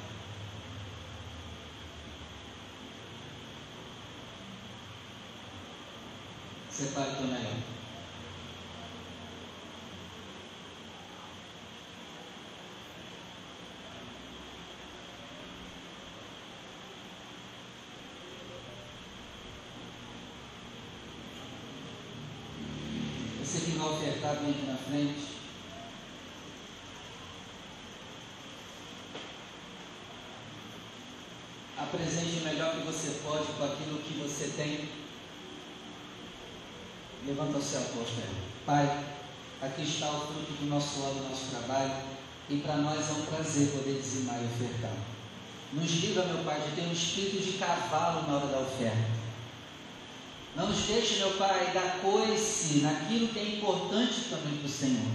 Separe 6.70 7.12
o 7.12 7.16
teu 7.16 7.28
melhor. 7.28 7.78
Você 23.48 23.60
que 23.62 23.80
vem 24.34 24.52
aqui 24.52 24.66
na 24.66 24.78
frente. 24.78 25.38
Apresente 31.78 32.40
o 32.40 32.44
melhor 32.44 32.72
que 32.76 32.86
você 32.86 33.20
pode 33.24 33.46
com 33.54 33.64
aquilo 33.64 34.00
que 34.00 34.14
você 34.20 34.52
tem 34.56 34.90
Levanta 37.26 37.58
o 37.58 37.62
tua 37.62 38.06
fé. 38.06 38.24
Pai, 38.66 39.04
Aqui 39.60 39.82
está 39.82 40.12
o 40.12 40.22
fruto 40.22 40.54
do 40.54 40.70
nosso 40.70 41.00
suor, 41.00 41.16
do 41.16 41.30
nosso 41.30 41.48
trabalho, 41.48 41.92
e 42.48 42.58
para 42.58 42.78
nós 42.78 43.10
é 43.10 43.14
um 43.14 43.26
prazer 43.26 43.70
poder 43.72 44.00
dizimar 44.00 44.40
e 44.40 44.46
ofertar. 44.46 44.96
Nos 45.74 45.90
livra, 45.90 46.26
meu 46.26 46.44
Pai, 46.44 46.62
de 46.62 46.76
ter 46.76 46.88
um 46.88 46.94
espírito 46.94 47.44
de 47.44 47.58
cavalo 47.58 48.28
na 48.28 48.38
hora 48.38 48.48
da 48.48 48.60
oferta. 48.60 49.17
Não 50.58 50.66
nos 50.66 50.88
deixe, 50.88 51.20
meu 51.20 51.34
Pai, 51.34 51.70
dar 51.72 52.00
coice 52.02 52.80
naquilo 52.80 53.28
que 53.28 53.38
é 53.38 53.44
importante 53.44 54.22
também 54.28 54.58
para 54.58 54.66
o 54.66 54.70
Senhor. 54.70 55.12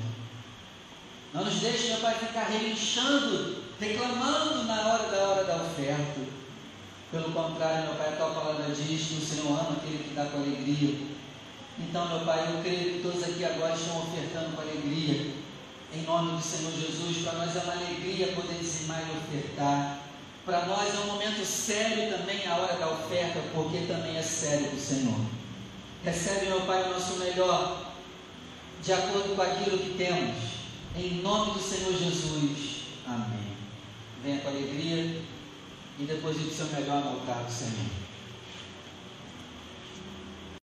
Não 1.34 1.44
nos 1.44 1.54
deixe, 1.54 1.88
meu 1.88 1.96
Pai, 1.98 2.14
ficar 2.14 2.44
relinchando, 2.44 3.56
reclamando 3.80 4.62
na 4.66 4.86
hora 4.86 5.10
da 5.10 5.18
hora 5.18 5.44
da 5.44 5.56
oferta. 5.56 6.20
Pelo 7.10 7.32
contrário, 7.32 7.88
meu 7.88 7.94
Pai, 7.96 8.12
a 8.12 8.16
tua 8.16 8.30
palavra 8.30 8.72
diz 8.72 9.08
que 9.08 9.14
o 9.14 9.20
Senhor 9.20 9.48
ama 9.48 9.78
aquele 9.78 10.04
que 10.04 10.14
dá 10.14 10.26
com 10.26 10.38
alegria. 10.38 11.08
Então, 11.76 12.08
meu 12.08 12.20
Pai, 12.20 12.48
eu 12.48 12.62
creio 12.62 12.92
que 12.92 13.02
todos 13.02 13.24
aqui 13.24 13.44
agora 13.44 13.74
estão 13.74 13.98
ofertando 13.98 14.54
com 14.54 14.62
alegria. 14.62 15.32
Em 15.92 16.02
nome 16.02 16.36
do 16.36 16.42
Senhor 16.42 16.72
Jesus, 16.72 17.24
para 17.24 17.38
nós 17.40 17.56
é 17.56 17.58
uma 17.58 17.72
alegria 17.72 18.28
poder 18.28 18.58
dizimar 18.60 19.02
e 19.08 19.18
ofertar. 19.18 20.01
Para 20.44 20.66
nós 20.66 20.92
é 20.92 20.98
um 20.98 21.06
momento 21.06 21.44
sério 21.46 22.18
também 22.18 22.46
a 22.46 22.56
hora 22.56 22.74
da 22.74 22.90
oferta, 22.90 23.40
porque 23.54 23.86
também 23.86 24.16
é 24.16 24.22
sério 24.22 24.66
para 24.66 24.76
o 24.76 24.80
Senhor. 24.80 25.20
Recebe, 26.04 26.46
meu 26.46 26.62
Pai, 26.62 26.82
o 26.82 26.90
nosso 26.90 27.14
melhor, 27.18 27.92
de 28.82 28.92
acordo 28.92 29.36
com 29.36 29.42
aquilo 29.42 29.78
que 29.78 29.94
temos. 29.96 30.36
Em 30.96 31.22
nome 31.22 31.52
do 31.52 31.60
Senhor 31.60 31.92
Jesus. 31.96 32.82
Amém. 33.06 33.56
Venha 34.24 34.40
com 34.40 34.48
alegria 34.48 35.22
e 35.98 36.04
deposite 36.04 36.48
o 36.48 36.54
seu 36.54 36.66
melhor 36.66 37.04
no 37.04 37.10
altar 37.10 37.44
do 37.44 37.52
Senhor. 37.52 38.01